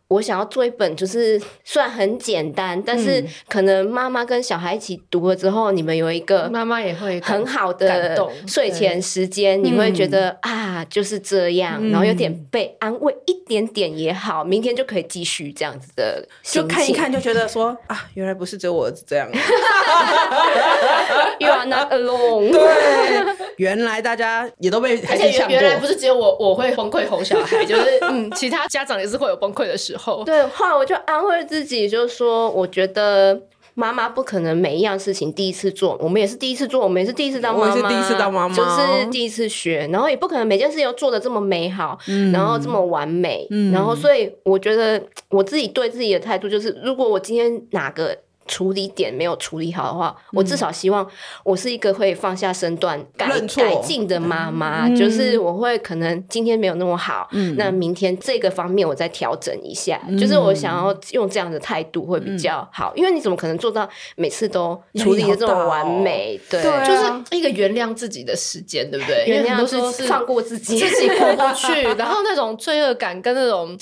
[0.08, 8.16] 我想要做一本，就是虽然很简单，但是可能妈妈跟小孩一起读了之后，你们有一个妈妈也会很好的
[8.46, 19.28] 睡前时间，你会觉得啊，就是这样，然后有点被安慰一点点也好，明天就可以继续这样子的，就看一看就觉得说啊，原来不是只有我儿子这样，
[21.40, 22.50] You are not alone。
[22.54, 29.95] 对，原来大家也都被而且，原来不是只有我我会崩溃哄小孩，就是嗯，其他家长也是会有崩溃的时候。
[30.24, 33.40] 对，后来我就安慰自己，就是说，我觉得
[33.74, 48.16] 妈妈不可能每一样事情第一次做，我们也是第一次做，我们也是第一次当妈妈，是第一次当妈妈，就是第一次学，然后也不可能每件事情都做的这么美好，嗯、然后这么完美，嗯、然后所以我觉得我自己对自己的态度就是，如果我今天哪个。
[48.46, 51.06] 处理点没有处理好的话，嗯、我至少希望
[51.44, 54.87] 我是一个会放下身段改改进的妈妈。
[54.88, 60.00] 嗯、就是我会可能今天没有那么好，嗯、那明天这个方面我再调整一下。
[60.09, 66.40] 嗯、就是我想要用这样的态度会比较好，嗯、因为你怎么可能做到每次都处理的这么完美？
[66.48, 69.24] 对，就是一个原谅自己的时间，对不对？
[69.26, 73.76] 原谅都是放过自己， 自己过不去，然后那种罪恶感跟那种。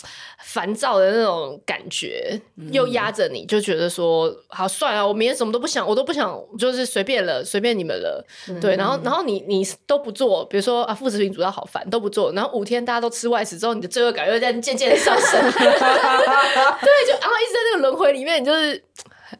[0.45, 2.39] 烦躁的那种感觉
[2.71, 8.25] 又压着你，就觉得说好算了，我明天什么都不想，我都不想，就是随便了，随便你们了。
[8.49, 15.41] 嗯、对，然后然后你你都不做，比如说啊，副食品主要好烦，都不做，然后五天大家都吃外食之后，你的罪恶感又在渐渐的上升。
[15.51, 18.85] 对，就然后一直在那个轮回里面，你就是。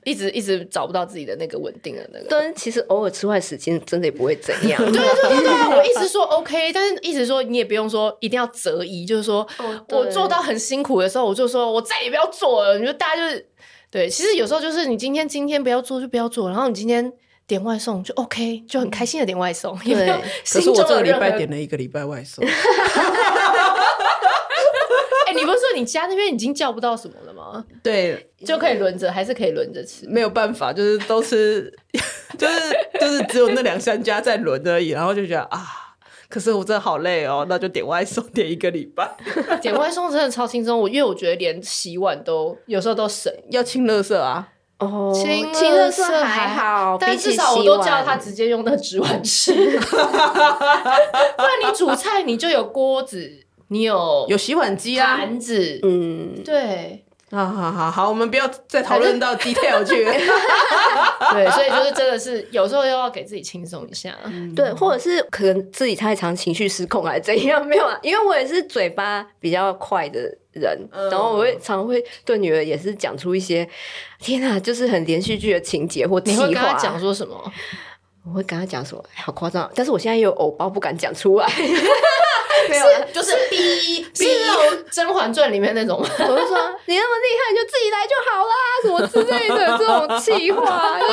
[0.05, 4.81] 一直一直找不到自己的那个稳定的那个，但其实偶尔吃坏时间真的也不会怎样。
[4.85, 12.79] 对对对对，我一直说 OK，但是一直说你也不用说一定要择一，就是说、哦、我做到很辛苦的时候，我就说我再也不要做了。
[12.79, 13.47] 你说大家就是
[13.91, 17.13] 对，其实有时候就是你今天今天不要做就不要做，然后你今天
[17.47, 19.79] 点外送就 OK，就很开心的点外送。
[19.81, 19.95] 对，
[20.51, 22.45] 可是我这个礼拜点了一个礼拜外送。
[25.35, 27.65] 你不是说你家那边已经叫不到什么了吗？
[27.83, 30.07] 对，就可以轮着，还是可以轮着吃？
[30.09, 31.73] 没有办法，就是都吃，
[32.39, 34.91] 就是就是只有那两三家在轮而已。
[34.91, 35.61] 然后就觉得啊，
[36.29, 39.17] 可是我真的好累哦，那就点外送，点一个礼拜。
[39.61, 44.49] 点外送真的超轻松，我因为我觉得连洗碗都有时候都省，要清垃圾啊。
[44.81, 53.44] 哦，清清垃圾还好，但至少我都叫他直接用那个纸碗吃，不然你煮菜你就有锅子。
[53.69, 60.05] 你有有洗碗机啊，盘子，嗯，对，好好好好，我们不要再讨论到 detail 去。
[61.33, 70.21] 对，所以就是真的是有时候又要给自己轻松一下，嗯、对，或者是可能自己太常情绪失控还是怎样，没有啊， 因为我也是嘴巴比较快的
[70.53, 73.67] 人，嗯、然后我会常会对女儿也是讲出一些
[74.21, 77.53] 天啊，就是很连续剧的情节或计划，你会跟她讲说什么？
[78.27, 81.47] 我会跟她讲说，好夸张，但是我现在有偶包不敢讲出来。
[82.71, 84.29] 没有，就是逼逼
[84.91, 85.99] 甄嬛传》里面那种。
[86.01, 91.13] 我就说你那么厉害，你就自己来就好啦，什么之类的这种气话，就是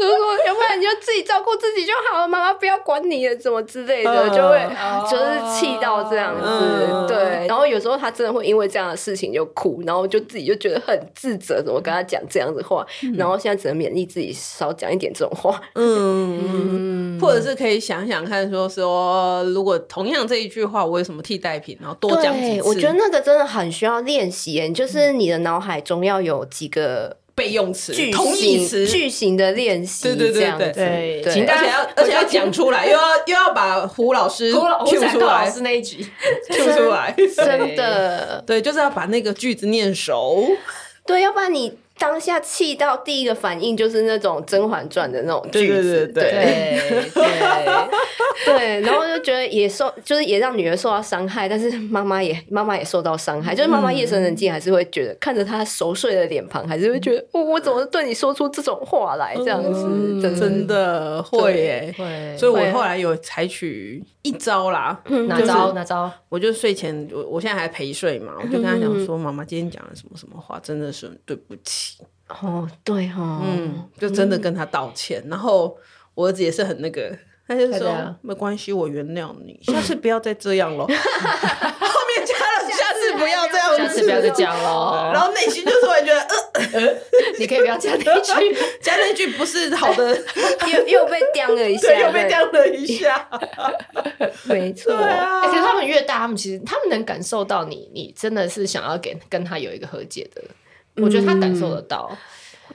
[0.00, 4.68] 就是说，要不然你就自己照顾自己就好了，妈妈不要管你了，什么之类的，就会
[5.10, 7.06] 就是气到这样子。
[7.08, 15.60] 对，然后有时候他真的会因为这样的事情就哭，然后就自己就觉得很自责，怎么跟他讲这样子话，然后现在只能勉励自己少讲一点这种话。
[15.74, 22.68] 嗯，或者是可以想想看，说说如果同样这一句话，我有什么替代品，然后多讲几次。
[22.68, 30.02] 我觉得那个真的很需要练习，就是你的脑海中要有几个备用词、句同义词、句型的练习。
[30.02, 30.72] 对对对对
[31.22, 36.04] 对，而且要而且要讲出来，又要又要把胡老师胡出来，是那一句
[36.50, 40.46] Q 出来，真的对，就是要把那个句子念熟。
[41.06, 41.78] 对，要不然你。
[41.98, 46.80] 当下气到第一个反应就是那种《甄嬛传》的那种句子，对对。
[46.90, 47.88] 对对。
[48.46, 61.22] 对，然后就觉得也受，就是也让女儿受到伤害，但是妈妈也妈妈也受到伤害，就是妈妈夜深人静还是会觉得看着她熟睡的脸庞，还是会觉得我我怎么对你说出这种话来这样子，真的。
[61.22, 65.72] 会耶，会，所以我后来有采取一招啦，哪招？
[65.72, 66.10] 哪招？
[66.28, 71.87] 我就睡前我我现在还陪睡嘛，我就跟他讲说，妈妈今天讲了什么什么话，真的是对不起。
[72.28, 75.76] 哦，对哈，嗯，就真的跟他道歉，然后
[76.14, 77.10] 我儿子也是很那个，
[77.46, 80.84] 他就说没关系，我原谅你，下次不要再这样了。
[80.86, 85.10] 后面加了下次不要这样，下次不要再讲了。
[85.12, 86.20] 然后内心就突然觉得，
[86.74, 86.94] 呃，
[87.38, 90.14] 你可以不要加那句， 加那句不是好的，
[90.70, 93.28] 又又被刁了一下，又被刁了一下，
[94.44, 94.92] 没错。
[94.94, 95.46] 啊。
[95.46, 100.42] 可是他们越大，他们其实他们能感受到你，你真的是想要给跟他有一个和解的。
[101.00, 102.16] 我觉得他感受得到，嗯，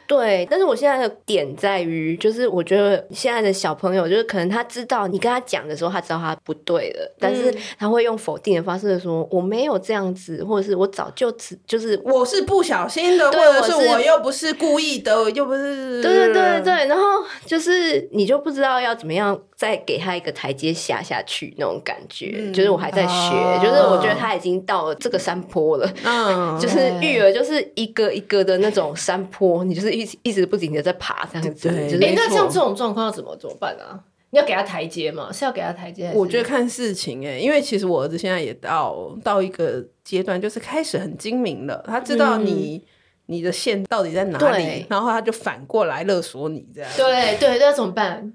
[0.07, 0.47] 对。
[0.49, 16.01] 但是我现在的点在于，就是我觉得现在的小朋友，就是可能他知道你跟他讲的时候，他知道他不对了，但是他会用否定的方式说：“我没有这样子，或者是我早就只就是我是不小心的，或者是我又不是故意的，又不是……
[16.01, 16.85] 对对对对。
[16.87, 17.03] 然后
[17.45, 25.89] 就是你就不知道要怎么样。”再给他一个台阶下下去那种感觉，嗯、就是我还在学，哦、就是我觉得他已经到了这个山坡了。
[26.03, 31.69] 嗯，就是育儿就是一个一个的那种山坡，你就是一直一直不停的在爬这样子。
[31.69, 33.99] 哎、就是欸，那像这种状况要怎么怎么办啊？
[34.31, 35.31] 你要给他台阶吗？
[35.31, 36.11] 是要给他台阶？
[36.15, 42.87] 我觉得看事情哎、欸，因为其实我儿子现在也到到一个阶段，就是开始很精明了，他知道你、嗯、
[43.27, 46.89] 你的线到底在哪里，然后他就反过来勒索你这样。
[46.97, 48.33] 对对，那怎么办？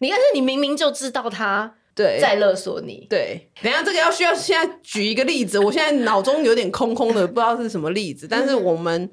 [0.00, 3.06] 你但是你明明就知道他对在勒索你。
[3.08, 8.28] 对，等下这个要需要现在举一个例子，我现在脑中有点空空的，不知道是什么例子。
[8.28, 9.10] 但是我们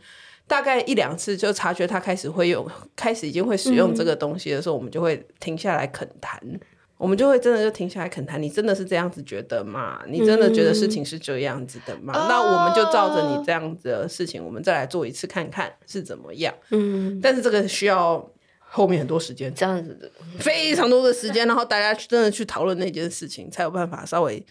[0.47, 6.39] 大概一两次就察觉他开始会用，开始已经会使用这个东西的时候，我们就会停下来恳谈。
[6.97, 8.41] 我们就会真的就停下来恳谈。
[8.41, 10.01] 你真的是这样子觉得吗？
[10.07, 12.13] 你真的觉得事情是这样子的吗？
[12.29, 16.53] 那我们就照着你这样子的事情，我们再来做一次看看是怎么样。
[16.71, 18.31] 嗯，但是这个需要。
[18.67, 24.45] 后面很多时间，这样子的非常多的时间，然后大家真的去讨论那件事情，才有办法稍微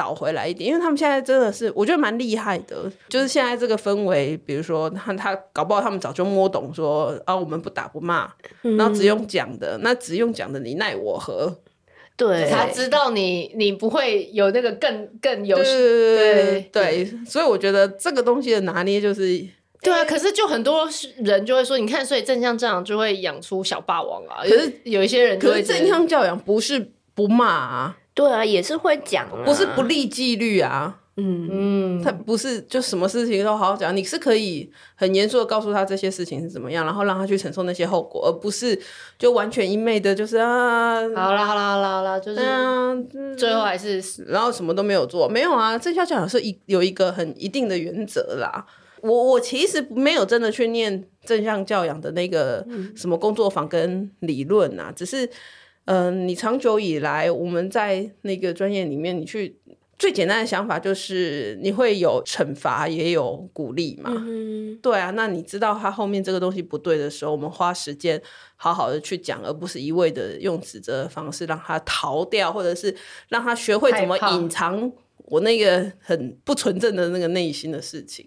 [0.00, 0.66] 倒回来一点。
[0.66, 8.32] 因为他们现在真的是，我觉得蛮厉害的，就是现在这个氛围，比如说他他搞不好他们早就摸懂说啊，我们不打不骂，
[8.62, 11.54] 嗯、然后只用讲的，那只用讲的，你奈我何？
[12.16, 19.46] 对，他知道你你不会有那个更更有对对，对，所以我觉得这个东西的拿捏就是。
[19.82, 20.86] 对啊，可是就很多
[21.24, 24.42] 人就会说，你看，所以正向教养就会养出小霸王啊。
[24.42, 30.96] 可是有一些人，可是正向教养不是不骂啊，对啊，也是会讲啊，不是不立纪律啊。
[31.16, 38.78] 嗯嗯，他不是就什么事情都好好讲，你是可以很严肃的告诉他这些事情是怎么样，然后让他去承受那些后果，而不是
[39.18, 42.40] 就完全一昧的，就是啊，好啦好啦好啦好啦，就是
[43.36, 45.76] 最后还是然后什么都没有做，没有啊。
[45.76, 48.64] 正向教养是一有一个很一定的原则啦。
[49.02, 52.64] 我我其实没有真的去念正向教养的那个
[52.96, 55.28] 什么工作坊跟理论啊，只是，
[55.90, 59.56] 嗯、呃，你长久以来我们在那个专业里面，你去
[59.98, 68.22] 最简单的想法就是你会有惩罚也有鼓励嘛，嗯、对啊，那你知道他后面这个东西不对的时候，我们花时间
[68.54, 72.94] 好好的去讲，而不是一味的用指责的方式让他逃掉，或者是
[73.28, 74.90] 让他学会怎么隐藏
[75.26, 78.24] 我那个很不纯正的那个内心的事情。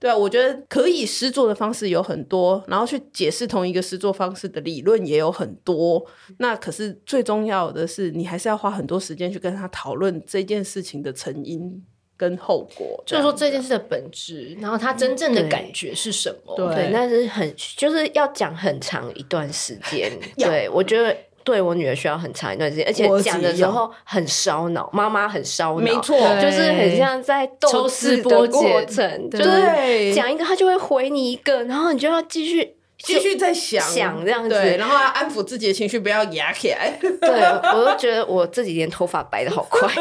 [0.00, 6.04] 对啊，我觉得可以施作的方式有很多，然后去解释同一个施作方式的理论也有很多。
[6.38, 11.84] 那可是最重要的是，你还是要花很多时间去跟他讨论这件事情的成因
[12.16, 16.54] 跟后果，就是说这件事的本质，然后他真正的感觉是什么？
[16.56, 20.12] 对，对，那是很就是要讲很长一段时间。
[20.36, 21.16] 要对，我觉得。
[21.48, 32.74] 对我女儿需要很长一段时间，而且讲的时候很烧脑，妈妈很烧脑，没错，就是很像在斗智的过程，就是讲一个，他就会回你一个，然后你就要继续。
[32.98, 36.92] 继续在想想这样子，对，然后要安抚自己的情绪，不要压起来。
[37.00, 37.30] 对，
[37.72, 39.88] 我都觉得我这几年头发白的好快，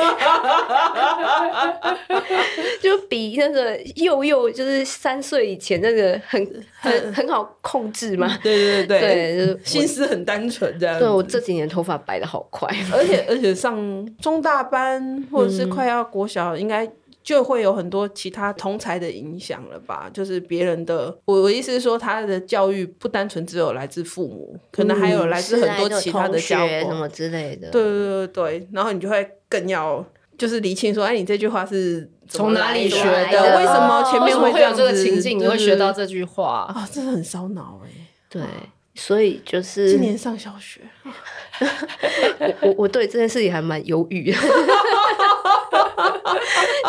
[2.82, 6.44] 就比那个幼幼就是三岁以前那个很
[6.82, 8.38] 很很好控制嘛。
[8.42, 10.98] 对对对对，就是心思很单纯这样。
[10.98, 13.78] 对，我这几年头发白的好快，而且而且上
[14.20, 16.90] 中大班或者是快要国小，嗯、应该。
[17.28, 20.10] 就会有很多其他同才的影响了吧？
[20.14, 27.70] 就是别人的，我我意思是说，他的教育不单纯只有来自父母，嗯、可能还有来自很多其他的教学什么之类的。
[27.70, 30.06] 对对对对，然后你就会更要
[30.38, 33.58] 就是厘清说，哎，你这句话是从哪里学的？
[33.58, 35.38] 为什么前面会，会有这个情境？
[35.38, 36.88] 你会学到这句话啊？
[36.90, 37.90] 真的很烧脑哎。
[38.30, 38.42] 对，
[38.96, 40.80] 所以就是今年上小学，
[42.40, 44.38] 我我我对这件事情还蛮犹豫的。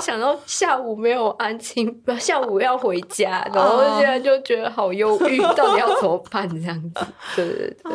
[0.00, 6.48] 想到下午没有安亲，下午要回家，然后现在就觉得好忧郁，到底要怎么办？
[6.48, 7.92] 这样子，对对对。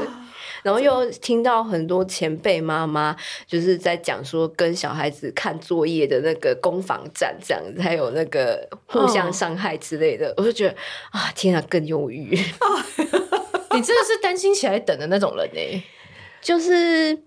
[0.61, 10.75] 然后又听到很多前辈妈妈就是在讲说，跟小孩子看作业的那个攻防战，这样子，还有那个互相伤害之类的，我就觉得
[11.11, 12.29] 啊，天啊，更忧郁。
[13.75, 15.83] 你真的是担心起来等的那种人呢？
[16.41, 17.17] 就是。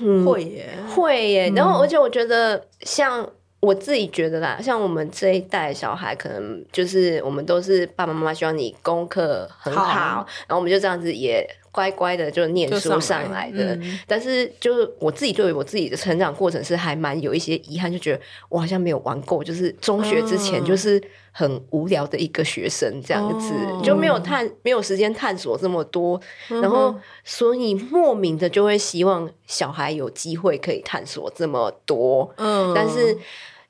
[0.00, 1.52] 嗯、会耶，会耶。
[1.54, 3.24] 然后，而且我觉得，像
[3.60, 11.48] 我自己觉得啦，像我们这一代小孩，可能就是我们都是爸爸妈妈希望你功课很好，好然后我们就这样子也。
[11.76, 13.50] 乖乖的就念书上来。
[13.50, 20.98] 的，嗯、但是就是我自己对于我自己的成长过程是还蛮有一些遗憾，就觉得我好像没有玩够，就是中学之前就是
[21.32, 26.18] 很无聊的一个学生这样子，哦、就没有探没有时间探索这么多，
[26.48, 33.14] 嗯、然后所以莫名的就会希望小孩有机会可以探索这么多，嗯，但是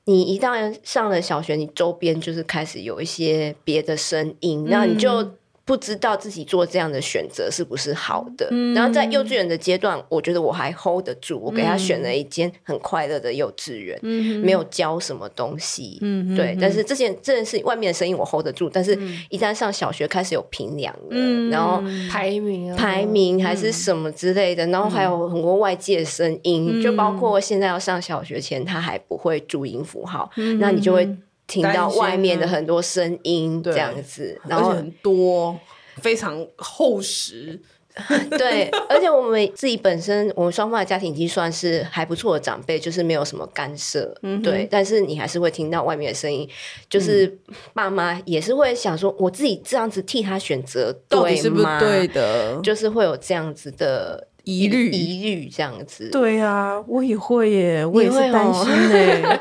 [0.05, 5.29] 你一旦上了小学，你周边就是开始有一些别的声音，那、嗯、你就。
[5.67, 16.57] 不知道自己做这样的选择是不是好的，嗯、然后在幼稚园的阶段，我觉得我还 hold 得住，我给他选了一间很快乐的幼稚园，嗯、没有教什么东西，嗯、对。
[16.61, 18.97] 但是这件这件事，外面的声音我 hold 得住，但是
[19.29, 31.13] 一旦上小学开始有评量了，嗯、然后排名、啊、排名还是什么之类的，然后还有很多外界的声音，嗯、就包括现在要上小学前他还不会注音符号，嗯、那你就会。
[31.47, 35.57] 听到外面的很多声音，这样子，然后很多
[36.01, 37.59] 非常厚实，
[38.37, 46.47] 对，而且我们自己本身，我们双方的家庭已经算是还不错的长辈，就是没有什么干涉，嗯、对，但是你还是会听到外面的声音，
[46.89, 47.39] 就是
[47.73, 52.59] 爸妈也是会想说，我自己这样子替他选择，到底是不是对的？
[52.61, 54.27] 就是会有这样子的。
[54.47, 56.09] 疑虑，疑虑这样子。
[56.09, 59.21] 对啊，我也会耶，我也是担心耶。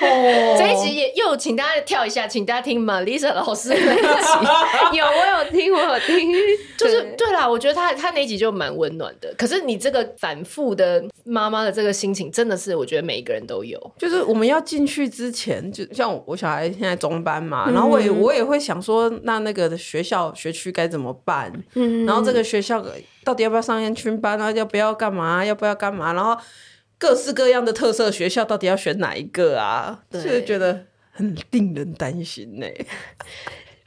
[0.00, 4.98] 哦，这一集也又请大家跳一下，请大家听 Melissa 老师那一集。
[4.98, 6.32] 有，我有听，我有听。
[6.76, 9.32] 就是对啦，我觉得他他那一集就蛮温暖的。
[9.38, 13.80] 可是你这个反复的妈妈的这个心情，真的是我觉得每一个人都有。
[13.96, 21.52] 就是我们要进去之前，就像我小孩现在中班嘛，然后我也我也会想说，那那个的学校学区该怎么办？
[21.74, 22.84] 嗯，然后这个学校。
[23.26, 24.52] 到底要不要上烟熏班啊？
[24.52, 25.44] 要不要干嘛？
[25.44, 26.12] 要不要干嘛？
[26.12, 26.38] 然后
[26.96, 30.04] 各式各样的特色学校，到底要选哪一个啊？
[30.08, 32.66] 就是觉得很令人担心呢。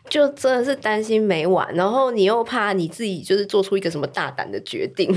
[0.10, 5.10] 就真的是担心没完，然后你又怕你自己就是做出一个什么大胆的决定，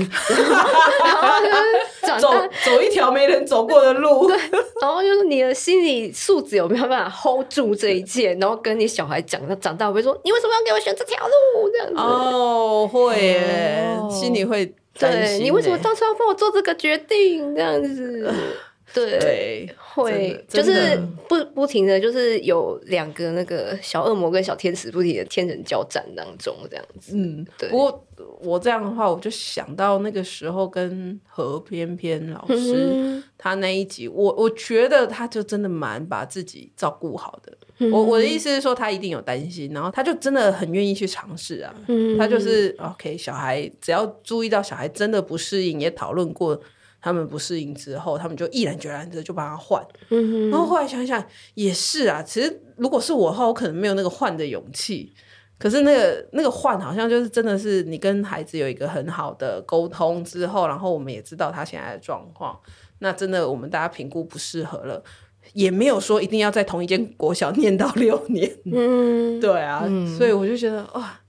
[1.03, 2.31] 然后就是走
[2.63, 4.37] 走一条没人走过的路，对，
[4.81, 8.33] 然后就是你的心理素质有没有办法 hold 住这一切？
[8.35, 11.69] 然后跟你小孩讲，他长大会说你为什么要给我选这条路？
[11.71, 14.65] 这样子哦，会耶，哦、心里会
[14.99, 15.39] 担心。
[15.39, 17.55] 对，你为什么当初要帮我做这个决定？
[17.55, 18.31] 这样子。
[18.93, 27.15] 对，对会就是不不停的就是有两个那个小恶魔跟小天使不停的天人交战当中这样子。
[27.15, 27.69] 嗯，对。
[27.69, 28.05] 不过
[28.41, 37.57] 我这样的话，我就想到那个时候跟何翩翩老师、嗯、他那一集，我我觉得他就真的蛮把自己照顾好的。
[37.79, 41.73] 嗯、我我的意思是说，他一定有担心，然后他就真的很愿意去尝试啊。
[41.87, 46.59] 嗯，他就是 OK，小孩只要注意到小孩真的不适应，也讨论过。
[47.03, 49.85] 他们不适应之后，他们就毅然决然的就把它换。
[50.09, 50.49] 嗯。
[50.49, 51.21] 然后后来想想
[51.55, 55.13] 也是啊，其实如果是我的话，我可能没有那个换的勇气。
[55.59, 62.57] 可是那个那个换好像就是真的是你跟孩子有一个很好的沟通之后，然后我们也知道他现在的状况，
[62.99, 65.03] 那真的我们大家评估不适合了，
[65.53, 68.49] 也没有说一定要在同一间国小念到六年。
[68.65, 71.19] 嗯， 对啊，嗯、所以我就觉得哇。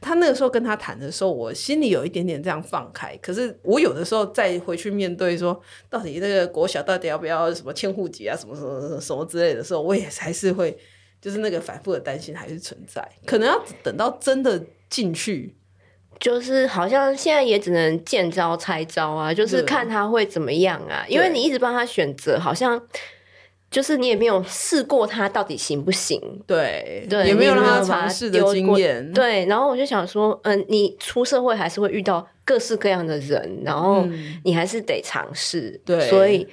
[0.00, 3.16] 他那个时候跟他谈的时候，我心里有一点点这样放开。
[3.18, 10.78] 可是我有的时候再回去面对说，到底那个国小到底要不要什么迁户籍啊，什么什么什么什么之类的时候，我也还是会
[11.20, 13.06] 就是那个反复的担心还是存在。
[13.26, 15.56] 可能要等到真的进去，
[16.20, 22.80] 就是好像现在也只能见招拆招啊，就是看他会怎么样啊，因为你一直帮他选择，好像。
[23.70, 29.44] 就是你也没有试过他到底行不行，对对，也没有让他尝试的经验，对。
[29.46, 34.06] 然后我就想说，嗯，你出社会还是会遇到各式各样的人，然后
[34.44, 36.46] 你还是得尝试，对，所以。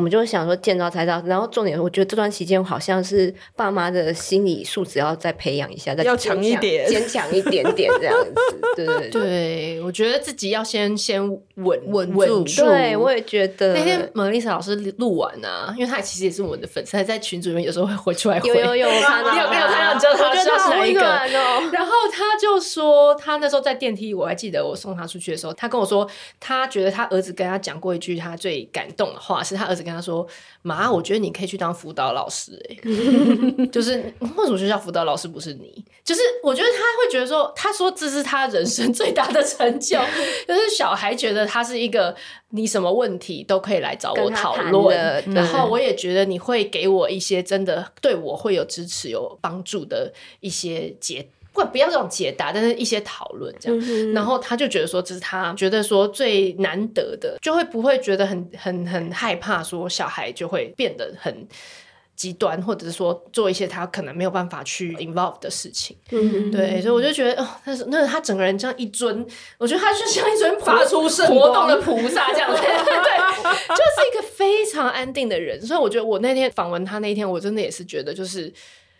[0.00, 8.34] 我们就想说见招拆招，然后重点，我觉得这段期间好像是爸妈的心理素质要再培养一下，再要强一点，坚强一点点这样子。
[8.74, 11.22] 对对对，我觉得自己要先先
[11.56, 12.64] 稳稳稳住。
[12.64, 18.48] 对，我也觉得那天 Melissa 老师录完啊，因为他其实也是我们的粉丝，还在群组里面有时候会回出来回。
[18.48, 19.92] 有有有，我看到，你有没有看到？
[19.92, 21.02] 你知道他说是哪一个？
[21.02, 30.26] 哦、然后他就说，他那时候在电梯，我还记得我送他出去的时候，他跟我说，他觉得他儿子跟他讲过一句他最感动的话，是他儿子跟他说。
[30.62, 33.92] 妈，我觉得你可以去当辅导老师哎、欸， 就是
[34.36, 35.82] 为什么学校辅导老师不是你？
[36.04, 39.98] 就是我觉得他会觉得说，他说这是他人生最大的成就，
[40.46, 42.14] 就是小孩觉得他是一个
[42.50, 51.26] 你什么问题都可以来找我讨论，然后我也觉得你会给我一些真的对我会有支持、有帮助的一些解。
[51.52, 61.46] 不不要这种解答，但是一些讨论这样，嗯、然后他就觉得说，这是他觉得说最难得的，就会不会觉得很很很害怕，说小孩就会变得很
[62.14, 65.96] 极端，或者是说做一些他可能没有办法去 involve 的事情。
[66.10, 69.26] 嗯，对，所以我就觉得，哦，那是那他整个人这样一尊，
[69.58, 75.60] 我觉得他就像一尊发出圣光活动的菩萨这样子，对，就是一个非常安定的人。
[75.60, 78.52] 所以我觉得我那天访问他那一天，我真的也是觉得就是。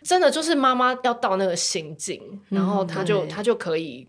[0.03, 4.07] 真的就是妈妈要到那个心境，嗯、然后他就他就可以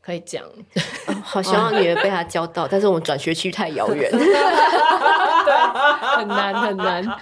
[0.00, 4.10] 可以讲、哦，好希望女儿被他教到， 但是我们转学区太遥远，
[6.16, 7.04] 很难很难。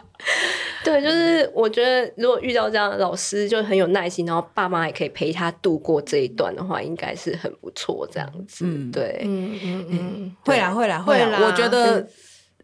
[0.84, 8.08] 对，就是我觉得如果遇到这样的老师，就很有耐心，然后爸妈也可以陪他度过这一段的话，应该是很不错。
[8.10, 9.58] 这样子，嗯，对，嗯。
[9.62, 12.06] 嗯嗯，会啦会啦会啦，我觉得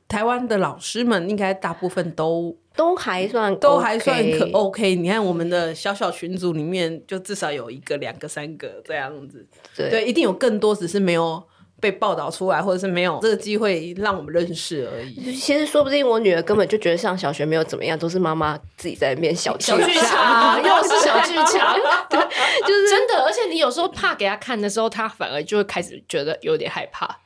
[0.08, 2.56] 台湾的老师们应该大部分都。
[2.76, 9.46] 都还算、OK、都还算可 OK，你看我们的小小群组里面，就至少有一个、两个、三个这样子。
[9.76, 11.40] 对，对，一定有更多，只是没有
[11.78, 15.32] 被报道出来，或者是没有这个机会让我们认识而已。
[15.36, 19.80] 其实说不定我女儿根本就觉得上小学没有怎么样，都是妈妈自己在那边小剧场，
[20.60, 21.76] 又是小剧场，
[22.10, 22.18] 对，
[22.66, 23.22] 就是真的。
[23.24, 27.20] 而且你有时候怕给她看的时候，她反而就会开始觉得有点害怕。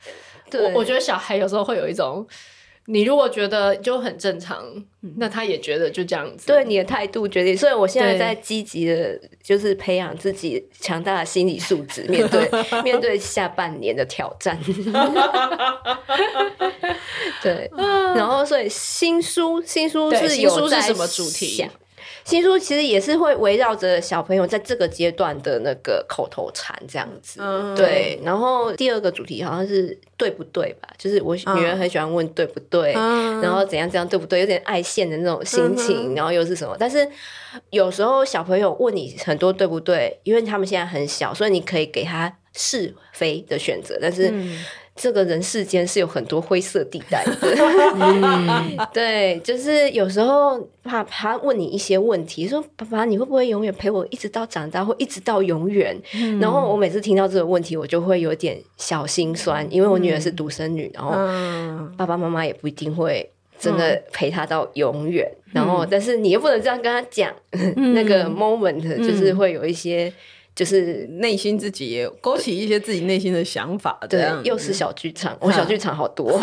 [0.51, 2.27] 对，我，我觉得小孩有时候会有一种。
[2.91, 4.65] 你如果觉得就很正常，
[5.19, 6.47] 那他也觉得就这样子。
[6.47, 12.49] 对你的态度决定，所以我现在在积极的，就是培养自己强大的心理素质，面对
[12.83, 14.59] 面对下半年的挑战。
[17.43, 17.71] 对，
[18.17, 21.67] 然后所以新书新书是有在什么主题？
[22.29, 28.21] 新书其实也是会围绕着小朋友在这个阶段的那个口头禅这样子，嗯、对。
[28.23, 30.91] 然后第二个主题好像是对不对吧？
[30.99, 36.77] 就是我女儿很喜欢问对不对，嗯、然后怎样怎样对不对，有点爱现的那种心情，嗯、然后又是什么？
[36.79, 37.09] 但是
[37.71, 44.31] 有时候小朋友问你很多对不对，因为他们现在很小，所以你可以给他是非的选择，但是。
[44.99, 47.33] 嗯这个人世间是有很多灰色地带的，
[48.01, 55.97] 嗯、 对，就是有时候怕他问你一些问题，说爸爸你会不会永远陪我一直到长大，或一直到永远？
[56.15, 61.13] 嗯、然后我每次听到这个问题，我就会有点小心酸，因为我女儿是独生女，然后
[61.97, 65.31] 爸爸妈妈也不一定会真的陪她到永远。
[65.47, 70.13] 嗯、然后，但是你又不能这样跟她讲，嗯、 那个 moment 就是会有一些。
[70.59, 76.37] 就是内心自己也勾起一些自己内心的想法，对，又是小剧场，我小剧场好多，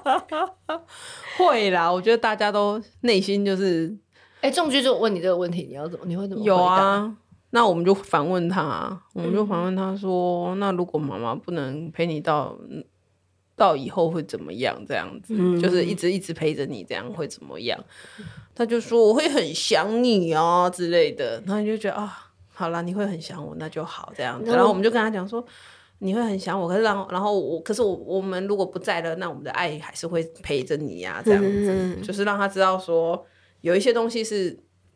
[1.38, 1.90] 会啦。
[1.90, 3.96] 我觉得大家都内心就是，
[4.42, 6.04] 哎，仲居就问你这个问题，你要怎么？
[6.04, 6.44] 你会怎么？
[6.44, 7.16] 有啊，
[7.52, 12.54] 那我们就反问他，我们就反问他说，那如果妈妈不能陪你到
[13.56, 14.78] 到以后会怎么样？
[14.86, 17.82] 这样子，就是一直一直陪着你，这样会怎么样？
[18.54, 22.26] 他就说我会很想你啊之类的，然后你就觉得啊。
[22.60, 24.50] 好了，你会很想我，那就好这样子。
[24.50, 25.42] 然后我们就跟他讲说，
[26.00, 33.26] 你会很想我，可是然后然后我，可是我我们如果不在了，那我们的爱还是会陪着你呀，这样子，嗯、就是让他知道说，
[33.62, 34.54] 有一些东西是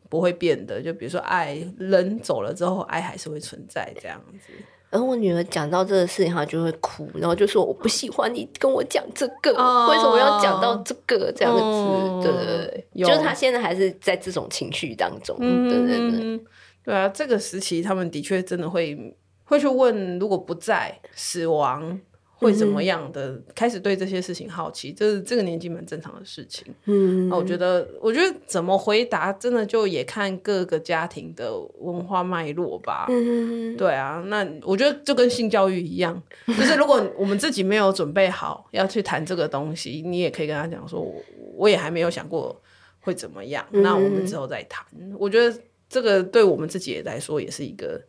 [0.09, 4.53] 不会变的，就比如说爱，人走了之后，爱还是会存在这样子。
[4.91, 11.61] 然后我女儿讲到这个事情，她就会哭，然后就说我不喜欢你跟我讲这个，哦、为什么要讲到这个这样子？
[11.61, 16.45] 哦、对对对，就是她现在还是在这种情绪当中，嗯、对对对。
[16.85, 21.99] 对啊，这个时期他们的确真的会会去问，如果不在死亡。
[22.37, 23.29] 会怎么样的？
[23.29, 26.67] 嗯、开始对这些事情好奇，这是这个年纪蛮正常的事情。
[26.83, 33.05] 嗯，那我觉得，我觉得怎么回答，真的就也看各个家庭的文化脉络吧。
[33.09, 41.15] 嗯，对啊，那我觉得就跟性教育一样， 就是如果我们自己没有准备好要去谈这个东西，你也可以跟他讲说，我
[41.55, 42.61] 我也还没有想过
[42.99, 44.85] 会怎么样，嗯、那我们之后再谈。
[45.17, 45.57] 我觉得
[45.89, 48.01] 这个对我们自己来说也是一个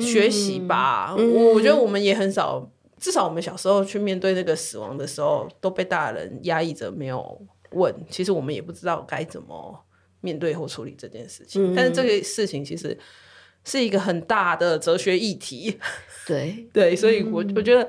[0.00, 1.14] 学习吧。
[1.18, 2.70] 嗯、我我觉得我们也很少。
[2.98, 7.38] 至少我们小时候去面对那个死亡的时候，都被大人压抑着没有
[7.72, 7.94] 问。
[8.08, 9.84] 其实我们也不知道该怎么
[10.22, 11.72] 面对或处理这件事情。
[11.72, 12.96] 嗯、但是这个事情其实
[13.64, 15.78] 是一个很大的哲学议题。
[16.26, 17.86] 对 对，所以我我觉得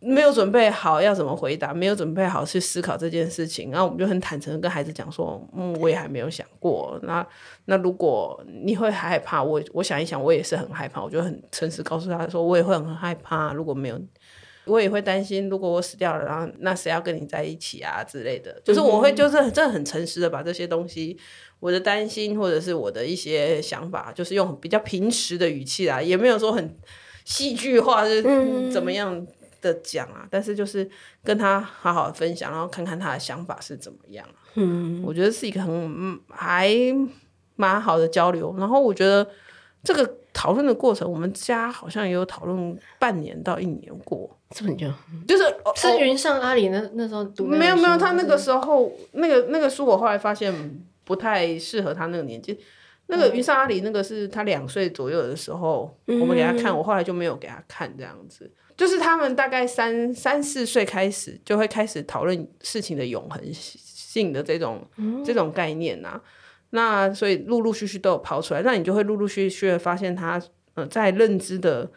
[0.00, 6.98] 没有准备好要怎么回答，没有准备好去思考这件事情，然后我们就很坦诚的跟孩子讲说：“嗯，我也还没有想过。
[7.02, 7.26] 那
[7.64, 11.02] 那如果你会害怕，我我想一想，我也是很害怕。
[11.02, 13.52] 我就很诚实告诉他说，我也会很害怕。
[13.52, 14.00] 如果没有。”
[14.66, 18.60] 我也会担心，如果我死掉了，然后那谁要跟你在一起啊之类的。
[18.64, 21.16] 就是我会，就是真的很诚实的把这些东西，
[21.60, 26.76] 我的担心或者是我的一些想法，就是用比较平实的语气啦，也没有说很
[27.24, 28.20] 戏剧化，是
[28.72, 29.24] 怎么样
[29.60, 30.20] 的讲啊。
[30.22, 30.88] 嗯、但是就是
[31.24, 34.26] 跟他好好的分享，然后看看他的想法是怎么样。
[34.54, 36.70] 嗯，我觉得是一个很还
[37.56, 38.54] 蛮好的交流。
[38.58, 39.28] 然后我觉得
[39.82, 44.30] 这个讨论的过程，我们家好像也有讨论半年到一年过。
[44.50, 44.86] 这么久，
[45.26, 45.42] 就是
[45.74, 50.54] 是云上阿里那那时候读没有没有，他那个时候那个那个书，我后来发现
[51.02, 52.56] 不太适合他那个年纪。
[53.08, 58.48] 那个云上阿里那个是他两岁左右的时候，我们给他看，我后来就没有给他看这样子。
[58.76, 64.86] 就是他们大概三三四岁开始就会开始讨论事情的永恒性的这种
[65.24, 66.20] 这种概念呐。
[66.70, 70.42] 那所以陆陆续续都有跑出来，那你就会陆陆续续的发现他
[70.74, 71.90] 呃在认知的。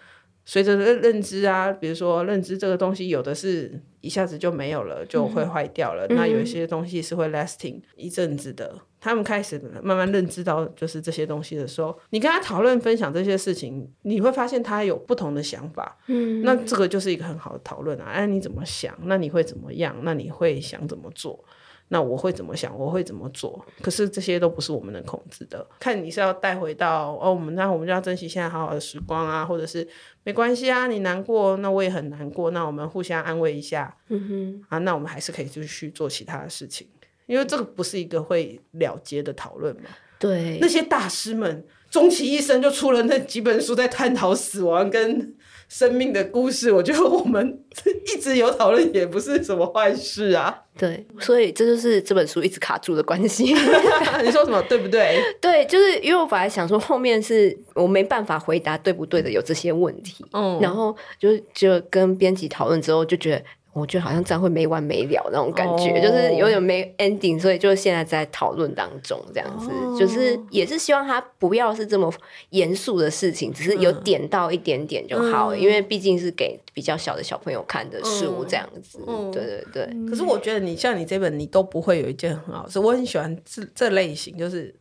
[0.45, 6.07] 随着认认知啊，比如说认知这个东西，有的是一下子就没有了，就会坏掉了。
[6.07, 8.75] 嗯、那有一些东西是会 lasting 一阵子的。
[8.99, 15.97] 嗯、他们开始慢慢认知到就是这些东西的时候，你跟他讨论分享这些事情，你会发现他有不同的想法。
[16.07, 18.05] 嗯，那这个就是一个很好的讨论啊。
[18.05, 18.93] 哎，你怎么想？
[19.03, 19.95] 那你会怎么样？
[20.03, 21.43] 那你会想怎么做？
[21.91, 22.77] 那我会怎么想？
[22.77, 23.65] 我会怎么做？
[23.81, 25.65] 可是这些都不是我们能控制的。
[25.79, 29.87] 看你是要带回到哦，我们那我们就要珍惜现在好好的时光啊，或者是
[30.23, 36.87] 没关系啊，你难过，那我也很难过，那我们互相安慰一下，嗯哼，啊，那我们还是可以继续做其他的事情，
[37.29, 39.83] 因为这个不是一个会了结的讨论嘛。
[40.19, 45.35] 对，那些大师们终其一生就出了那几本书，在探讨死亡跟。
[45.69, 47.63] 生命的故事，我觉得我们
[48.11, 50.63] 一直有讨论，也不是什么坏事啊。
[50.75, 53.43] 对，所以这就是这本书一直卡住的关系。
[54.25, 54.59] 你说什么？
[54.67, 55.21] 对不对？
[55.39, 60.25] 对，就是因为我本来想说，后面是我没办法回答对不对的，有这些问题。
[60.33, 63.43] 嗯，然后就就跟编辑讨论之后，就觉得。
[63.79, 66.01] 我觉得好像这样会没完没了那种感觉，oh.
[66.03, 69.99] 就是有点没 ending，所以就现在在讨论当中这样子，oh.
[69.99, 72.13] 就是也是希望他不要是这么
[72.49, 78.99] 严肃的事情，只是有点到一点点就好，嗯、因为毕竟是给比较小的小朋友看的书这样子。
[79.07, 80.09] 嗯、对对对。
[80.09, 82.77] 可是我觉得你像你这本，你都不会有一件很好事。
[82.79, 84.75] 我很喜欢这这类型，就是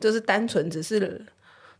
[0.00, 1.24] 就是单纯只是。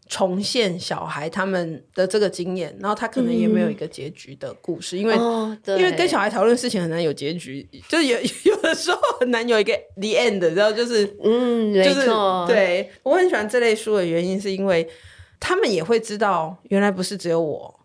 [0.07, 12.07] 重现小孩他们的这个经验，然后他可能也没有一个结局的故事，嗯、因为、哦、因为跟小孩讨论事情很难有结局，就有 有的时候很难有一个 the end，然后就是嗯，就是
[12.47, 14.87] 对，我很喜欢这类书的原因是因为
[15.41, 17.81] 他们也会知道原来不是只有我，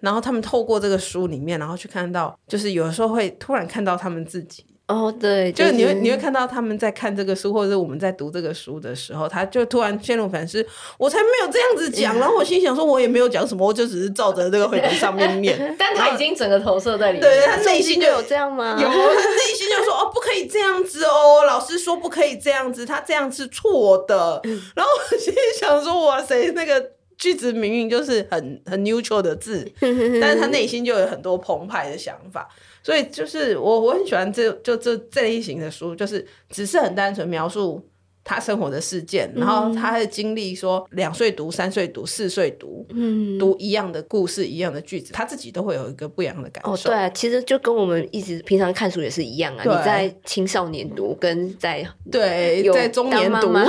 [0.00, 4.64] 然后他们透过这个书里面，然后去看到，就是有的时候会突然看到他们自己。
[4.90, 10.66] 哦，oh, 对，就是你会你会看到他们在看这个书，或者是我们在读这个书的时候，他就突然陷入反思，
[10.98, 18.76] 我才没有这样子讲，然后我心想说，我也没有讲什么，我就只是照着这个绘本上面念， 但他已经整个投射在里面，对，他内心就有这样吗？
[18.80, 24.40] 有，他内心就说哦，不可以这样子哦，老师说不可以这样子，他这样是错的，
[24.74, 29.70] 然后我心里想说，哇塞，那个句子明明就是很很 neutral 的字，
[30.20, 32.48] 但是他内心就有很多澎湃的想法。
[32.82, 37.86] 所以就是我我很喜欢这就这这类型的书，就是只是很单纯描述
[38.30, 46.72] 他生活的事件，嗯、然后他的经历，说两岁读、三岁读、四岁读，嗯，读一样的故事、一样的句子，他自己都会有一个不一样的感受。
[46.72, 49.64] 哦，对啊，其实就跟我们一直平常看书也是一样啊。
[49.64, 53.52] 你在青少年读跟在对在中年读。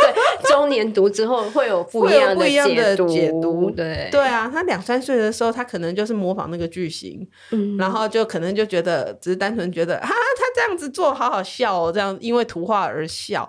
[0.00, 13.48] 对中年读之后会有不一样的不一样的解读，对对啊，他两三岁的时候，他可能就是模仿那个句型，嗯、然后就可能就觉得只是单纯觉得啊，他这样子做好好笑哦，这样因为图画而笑，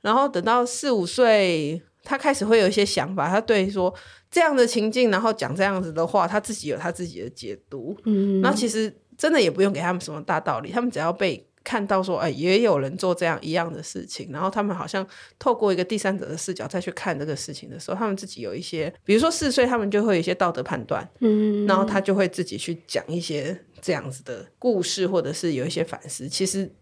[0.00, 1.80] 然后等到四五岁。
[2.04, 3.94] 他开始会有一些想法，他对说
[4.30, 7.94] 这样的情境，然后讲这样子的话，他自己有他自己的解读。
[8.04, 15.06] 嗯，然后其实真的也不用给他们什么大道理，他们只要被看到说，哎，也有人做这样一样的事情，然后他们好像
[15.38, 21.06] 透过一个第三者的视角再去看这个事情的时候，他们自己有一些，比如说四岁，他们就会有一些道德判断。
[21.18, 26.28] 嗯，然后他就会自己去讲一些这样子的故事，或者是有一些反思。
[26.28, 26.72] 其实。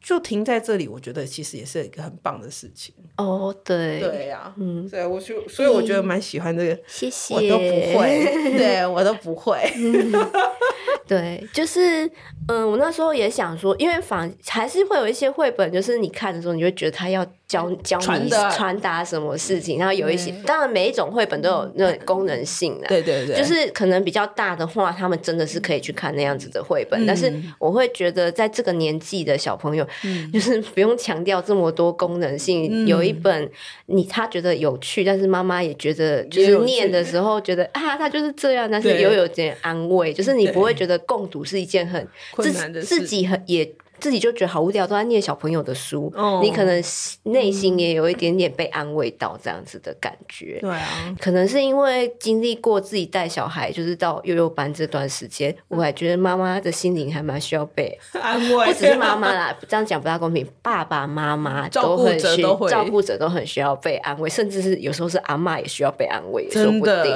[0.00, 2.94] 就停在这里，我觉得其实也是一个很棒的事情。
[3.16, 6.80] 哦，对，对呀、啊，嗯，对，我就所以我觉得蛮喜欢这个。
[6.86, 7.64] 谢谢，我都不
[7.98, 9.60] 会，对我都不会。
[9.74, 10.12] 嗯、
[11.04, 12.08] 对，就是
[12.46, 17.26] 嗯，我那时候也想说，因为反还是会有一些绘本，就是你看的时候，你会觉得他要。
[17.48, 27.06] 教教你传达什么事情，然后有一些，当然每一种绘本都有那种功能性的，对对对，就是可能比较大的话，他们真的是可以去看那样子的绘本。
[27.06, 29.86] 但是我会觉得，在这个年纪的小朋友，
[30.30, 32.86] 就是不用强调这么多功能性。
[32.86, 33.50] 有一本
[33.86, 43.72] 你他觉得有趣，但是妈妈也觉得，就是念的时候觉得啊，他就是这样，但是又有点安慰，就是你不会觉得共读是一件很困难的事，自己很也。
[44.00, 46.82] 自己就觉得好无聊，都在念小朋友的书，哦、你可能
[47.24, 50.58] 内心也有一点点被安慰到这样子的感觉。
[50.60, 58.66] 对啊，可能是因为经历过自己带小孩，就是到幼幼班这段时间，我还觉得妈妈的心灵还蛮需要被 安慰。
[58.66, 67.14] 不只是妈妈啦，这样讲不大公平，爸爸妈妈都很需要，照顾者都很需要被安慰，甚至是有时候是阿妈也需要被安慰，说不定。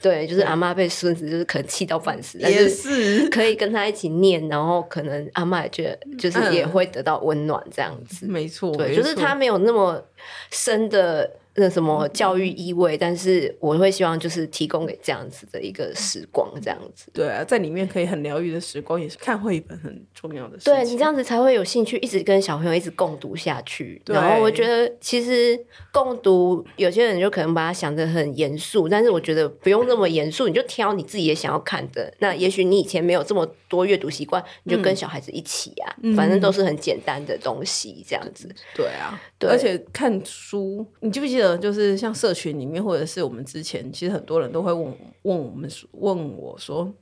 [0.00, 5.98] 对，就是阿妈被孙子就是可能气到半死，但是可以跟他一起念，然后可能阿妈也觉得。
[6.30, 10.02] 就是也会得到温暖，这样子，没错，对，就是他没有那么
[10.50, 11.38] 深的。
[11.54, 17.10] 那什么教育意味，但是我会希望就是提供给这样子的一个时光，这样子。
[17.12, 20.74] 对啊，在里面可以很疗愈的时光，也是看绘本很重要的事情。
[20.74, 24.00] 对，你这样子才会有兴趣，一直跟小朋友一直共读下去。
[24.02, 25.58] 对然后我觉得，其实
[25.92, 32.10] 共读有些人就可能把它想得很严肃，但是我觉得不用那么严肃，你就挑你自己也想要看的。
[32.20, 38.48] 那也许你以前没有这么多阅读习惯，你就跟小孩子一起啊，嗯、反正都是很简单的东西，这样子。
[38.74, 41.41] 对啊，对，而且看书，你记不记得？
[41.58, 44.84] 就是像社群里面，或者是我们之前，其实很多人都会问
[45.22, 46.92] 问我们问我说。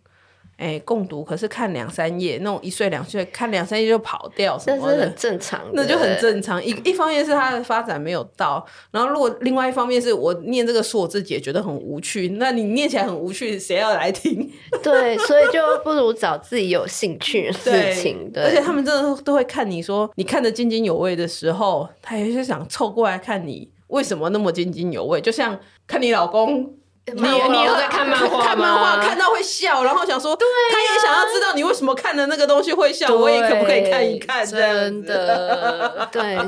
[0.63, 6.63] 哎，共读可是看两三页，那种一岁两岁看两三页就跑掉什么的，是很正常的，那就很正常。
[6.63, 14.53] 一一方面是他的发展没有到，然后如果另外一方面是我念这个书，我自己也觉得很无趣，那你念起来很无趣，谁要来听？
[14.83, 18.29] 对，所以就不如找自己有兴趣的事情。
[18.31, 26.75] 对，对，而且他们真的都会看你说你看得津津有味的时候，他也是想凑过来看你为什么那么津津有味，就像看你老公。
[27.13, 28.45] 你你有在看漫画吗？
[28.45, 34.47] 看漫画看到会笑，然后想说，对啊，他也想要知道你为什么看的那个东西会笑，我也可不可以看一看？
[34.47, 36.39] 真的，对。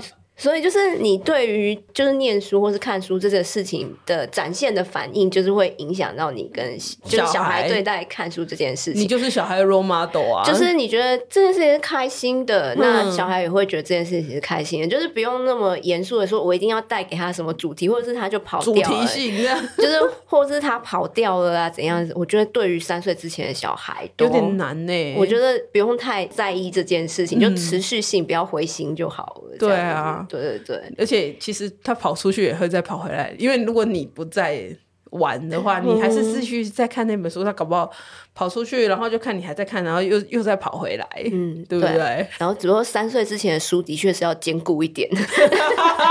[0.42, 9.00] 所以就是你对于就是念书或是看书这个事情的展现的反应，就是会影响到你跟就是小孩对待看书这件事情。
[9.00, 19.46] 你就是小孩的 role model 啊，就是你觉得这件事情是开心的，嗯、那小孩也会觉得这件事情是开心的，就是不用那么严肃的说，我一定要带给他什么主题，或者是他就跑掉了，主题性
[19.78, 22.04] 就是或者是他跑掉了啊怎样？
[22.16, 25.14] 我觉得对于三岁之前的小孩都有点难呢、欸。
[25.16, 29.56] 我觉得不用太在意这件事情，嗯、就持续性不要灰心就好了。
[29.56, 30.26] 对啊。
[30.40, 34.74] 对对对，而且其实他跑出去也会再跑回来，因为如果你不在
[35.10, 37.92] 玩的话，你还是继续在看那本书，他搞不好。
[38.34, 41.94] 跑出去，然后就看你还在看，然后又又再跑回来，嗯，对不对？
[41.94, 45.08] 对，然后只不过三岁之前的书的确是要坚固一点，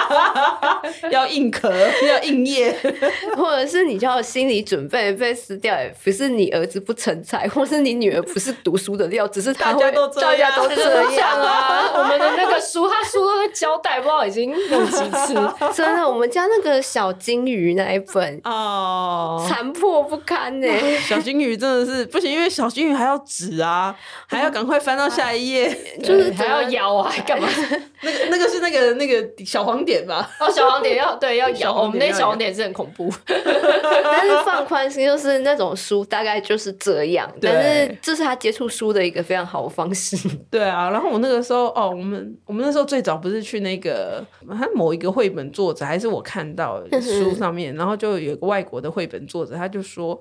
[1.10, 1.72] 要硬壳，
[2.08, 2.76] 要硬页，
[3.36, 5.76] 或者是你就要心理准备被撕掉。
[5.82, 11.92] 也不是你儿子不成才，或是你女儿不是读书的料，只是他大家都大家都这样啊。
[11.96, 15.34] 我们的那个书，他书都在交代，不知道已经用几次。
[15.74, 20.68] 真的，我们家那个小金鱼那一本哦，残破不堪呢。
[21.00, 22.11] 小金鱼真的是。
[22.12, 23.96] 不行，因为小金鱼还要纸啊，
[24.28, 27.48] 还要赶快翻到下一页， 就是还要咬啊，干嘛？
[28.04, 30.30] 那个那个是那个那个小黄点吧？
[30.40, 33.12] 哦，小黄点要对要咬，我们那小黄点是很恐怖。
[33.26, 37.32] 但是放宽心，就是那种书大概就是这样。
[37.42, 40.18] 但是这是他接触书的一个非常好的方式。
[40.50, 50.20] 对啊，然后我那个时候哦，我们我们那时候最早不是去那个他某一个绘本作者，还是我看到书上面，然后就有个外国的绘本作者，他就说。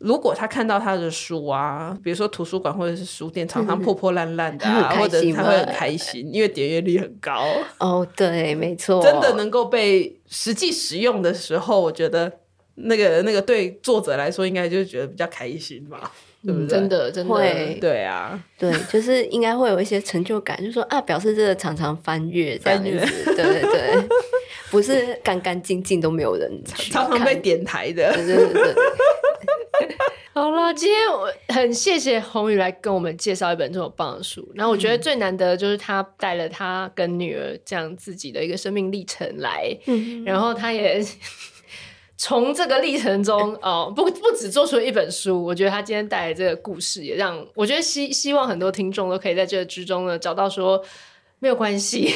[0.00, 7.46] 如果他看到他的书啊，比如说图书馆或者是书店常常破破烂烂的啊， 或者他会很开心， 因为点阅率很高。
[7.78, 12.32] 哦，对，没错，真的能够被实际使用的时候，我觉得
[12.76, 16.10] 那个那个对作者来说，应该就是觉得比较开心吧，
[16.42, 16.68] 对不对？
[16.68, 22.90] 真的，真的会，对啊，对，就是应该会有一些成就感，就是说啊，表示这个常常翻阅这样子，
[23.34, 24.08] 对对对。
[24.70, 28.12] 不是干干净净都没有人常常被点台的。
[28.14, 28.74] 对对对对。
[30.32, 34.48] 好了，今天我很谢谢宏宇来跟我们介绍一本这么棒的书。
[34.54, 41.04] 然后我觉得最难得的就是他带了他跟女儿这样自己的一个生命历程来，嗯、然后他也
[42.16, 45.44] 从这个历程中 哦，不不只做出了一本书。
[45.44, 50.80] 我觉得他今天带来这个故事，也让我觉得希希望很多听众都可以在这个之中呢找到说
[51.40, 52.08] 没有关系，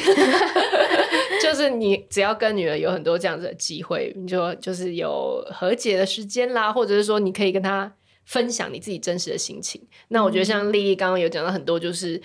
[1.43, 7.91] 就是你只要跟女儿有很多这样子的机会，你就就是有和解的时间啦，或者是说你可以跟他。
[8.25, 9.81] 分享你自己真实的心情。
[10.09, 12.21] 那我觉得像丽丽刚刚有讲到很多，就是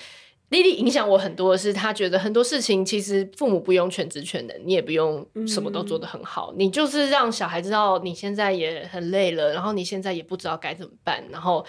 [0.48, 11.64] 丽丽影响我很多的是，她觉得很多事情其实父母不用全职全能，你也不用什么都做得很好，你就是让小孩知道你现在也很累了，然后你现在也不知道该怎么办，然后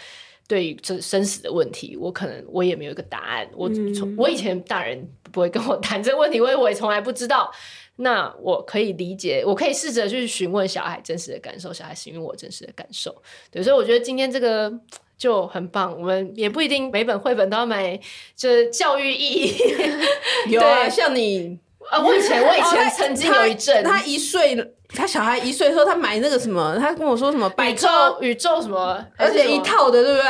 [0.48, 3.48] 对于这生死的问题，我可能我也没有一个答案。
[3.54, 7.52] 我从我以前大人不会跟我谈这个问题，因为我也从来不知道。
[7.98, 13.16] 那我可以理解，我可以试着去询问小孩真实的感受，小孩询问我真实的感受。
[13.52, 14.72] 对，所以我觉得今天这个
[15.18, 15.96] 就很棒。
[15.96, 18.00] 我们也不一定每本绘本都要买，
[18.36, 19.56] 就是教育意义。
[20.50, 21.60] 有啊，像你
[21.92, 27.88] 啊，我以前我以前曾经有一阵，他一岁，他小孩一岁的时候，他买那个什么，他跟我说什么宇宙
[28.22, 30.30] 宇宙什么，而且一套的，对不对？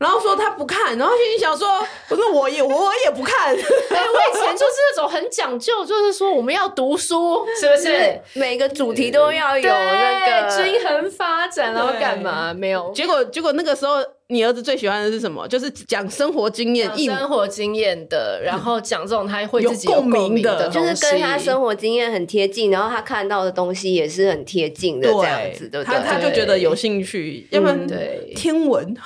[0.00, 1.68] 然后说他不看，然后心里想说
[2.08, 3.52] ：“我说我也我也不看。
[3.54, 3.56] ”哎，
[4.08, 8.18] 我以前就是那种很讲究，就是说我们要读书，是不是？
[8.32, 12.54] 每个主题都要有那个均衡发展，然后干嘛？
[12.54, 12.90] 没有。
[12.94, 14.02] 结果结果那个时候。
[14.30, 15.46] 你儿子最喜欢的是什么？
[15.48, 25.98] 就是讲生活经验，生活经验的， 然后讲这种他会自己有共鸣的，就是跟他生活经验很贴近，然后他看到的东西也是很贴近的这样子，对不对？
[25.98, 28.86] 他他就觉得有兴趣，要不然对天文，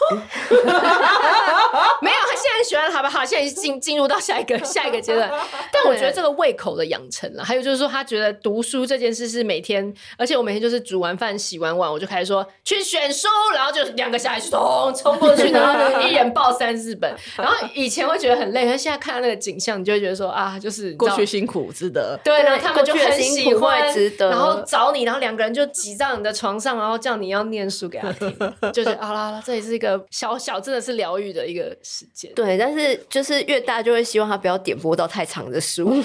[2.01, 3.25] 没有，他现在喜欢，好不好？
[3.25, 5.31] 现在进进入到下一个下一个阶段，
[5.73, 15.15] 但我觉得这个胃口的养成了，还有就是说，他觉得读书这件事是每天，而且我每天就是煮完饭、洗完碗，我就开始说去选书，然后就两个小孩冲冲。
[15.15, 22.19] 过去， 然后一人抱三四本，然后以前会觉得很累，但现在看到那个景象，你就会觉得说啊，就是过去辛苦值得。
[22.23, 28.37] 对，然后他们就很喜欢，值得然后找你，然后两个人就挤在你的床上，然后叫你要念书给他听，
[28.73, 32.34] 就是好了好了，这也是一个小小真的是疗愈的一个时间。
[32.35, 35.85] 对，但是就是越大就会希望他不要点播到太长的书，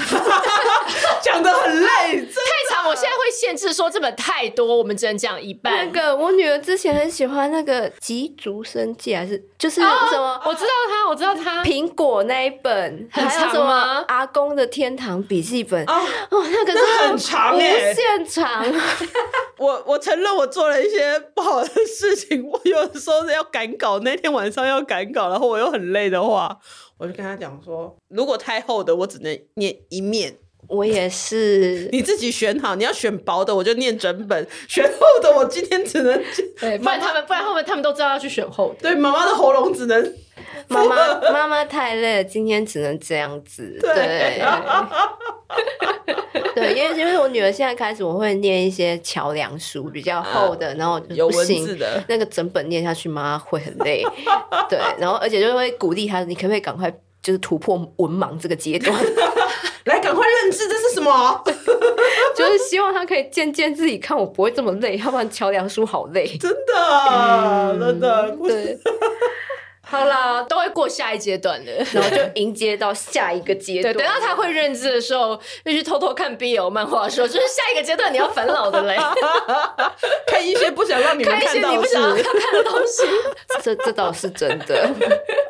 [1.21, 5.85] 讲的很累，太长，我现在会限制说这本太多，我们只能讲一半。
[5.85, 9.09] 那个我女儿之前很喜欢那个吉竹生计。
[9.15, 10.41] 还是就是什么？
[10.45, 11.63] 我知道他，我知道他。
[11.63, 14.05] 苹果那一本很长吗？
[14.07, 16.01] 阿公的天堂笔记本哦，
[16.31, 18.65] 那个是很长，无限长。
[19.57, 26.57] 我我承认我做了一些不好的事情，我有的时候是要赶稿，那天晚上要赶稿，然后我又很累的话，
[26.97, 30.37] 我就跟他讲说，如果太厚的，我只能念一面。
[30.67, 36.21] 我也是， 你自己选好，你要选薄的，我就念整本； 选厚的，我今天只能
[36.59, 38.81] 对，不然他们，不然后面他们都知道要去选厚的。
[38.81, 40.13] 对，妈妈的喉咙只能
[40.67, 43.79] 妈妈 妈妈太累了，今天只能这样子。
[43.81, 44.39] 对，
[46.55, 54.03] 对，因为因为我女儿现在开始，我会念一些桥梁书，比较厚的，然后有文字的，那个整本念下去，妈妈会很累。
[54.69, 56.91] 对，然后而且就会鼓励她，你可不可以赶快
[57.21, 58.95] 就是突破文盲这个阶段？
[59.85, 61.43] 来，赶快认知这是什么？
[62.35, 66.27] 就是希望他可以渐渐自己看，我不会这么累，要不然桥梁书好累。
[66.37, 68.77] 真的，真的，对。
[69.89, 73.93] 好啦，都会过下一阶段的，然后就迎接到下一个阶段。
[73.93, 75.35] 对，等到他会认字的时候，
[75.65, 78.95] 就去偷偷看 BL 漫画，说就是下一个阶段你要烦恼的嘞，
[80.27, 83.03] 看一些不想让你们看到的，看一些你不想要看的东西。
[83.63, 84.89] 这这倒是真的，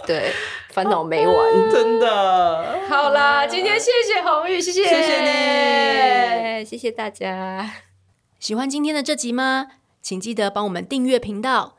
[0.08, 0.32] 对。
[0.72, 2.80] 烦恼没完，真的。
[2.88, 7.68] 好啦，今天谢谢红玉，谢谢，谢谢你，谢谢大家。
[8.40, 9.66] 喜欢今天的这集吗？
[10.02, 11.79] 请记得帮我们订阅频道，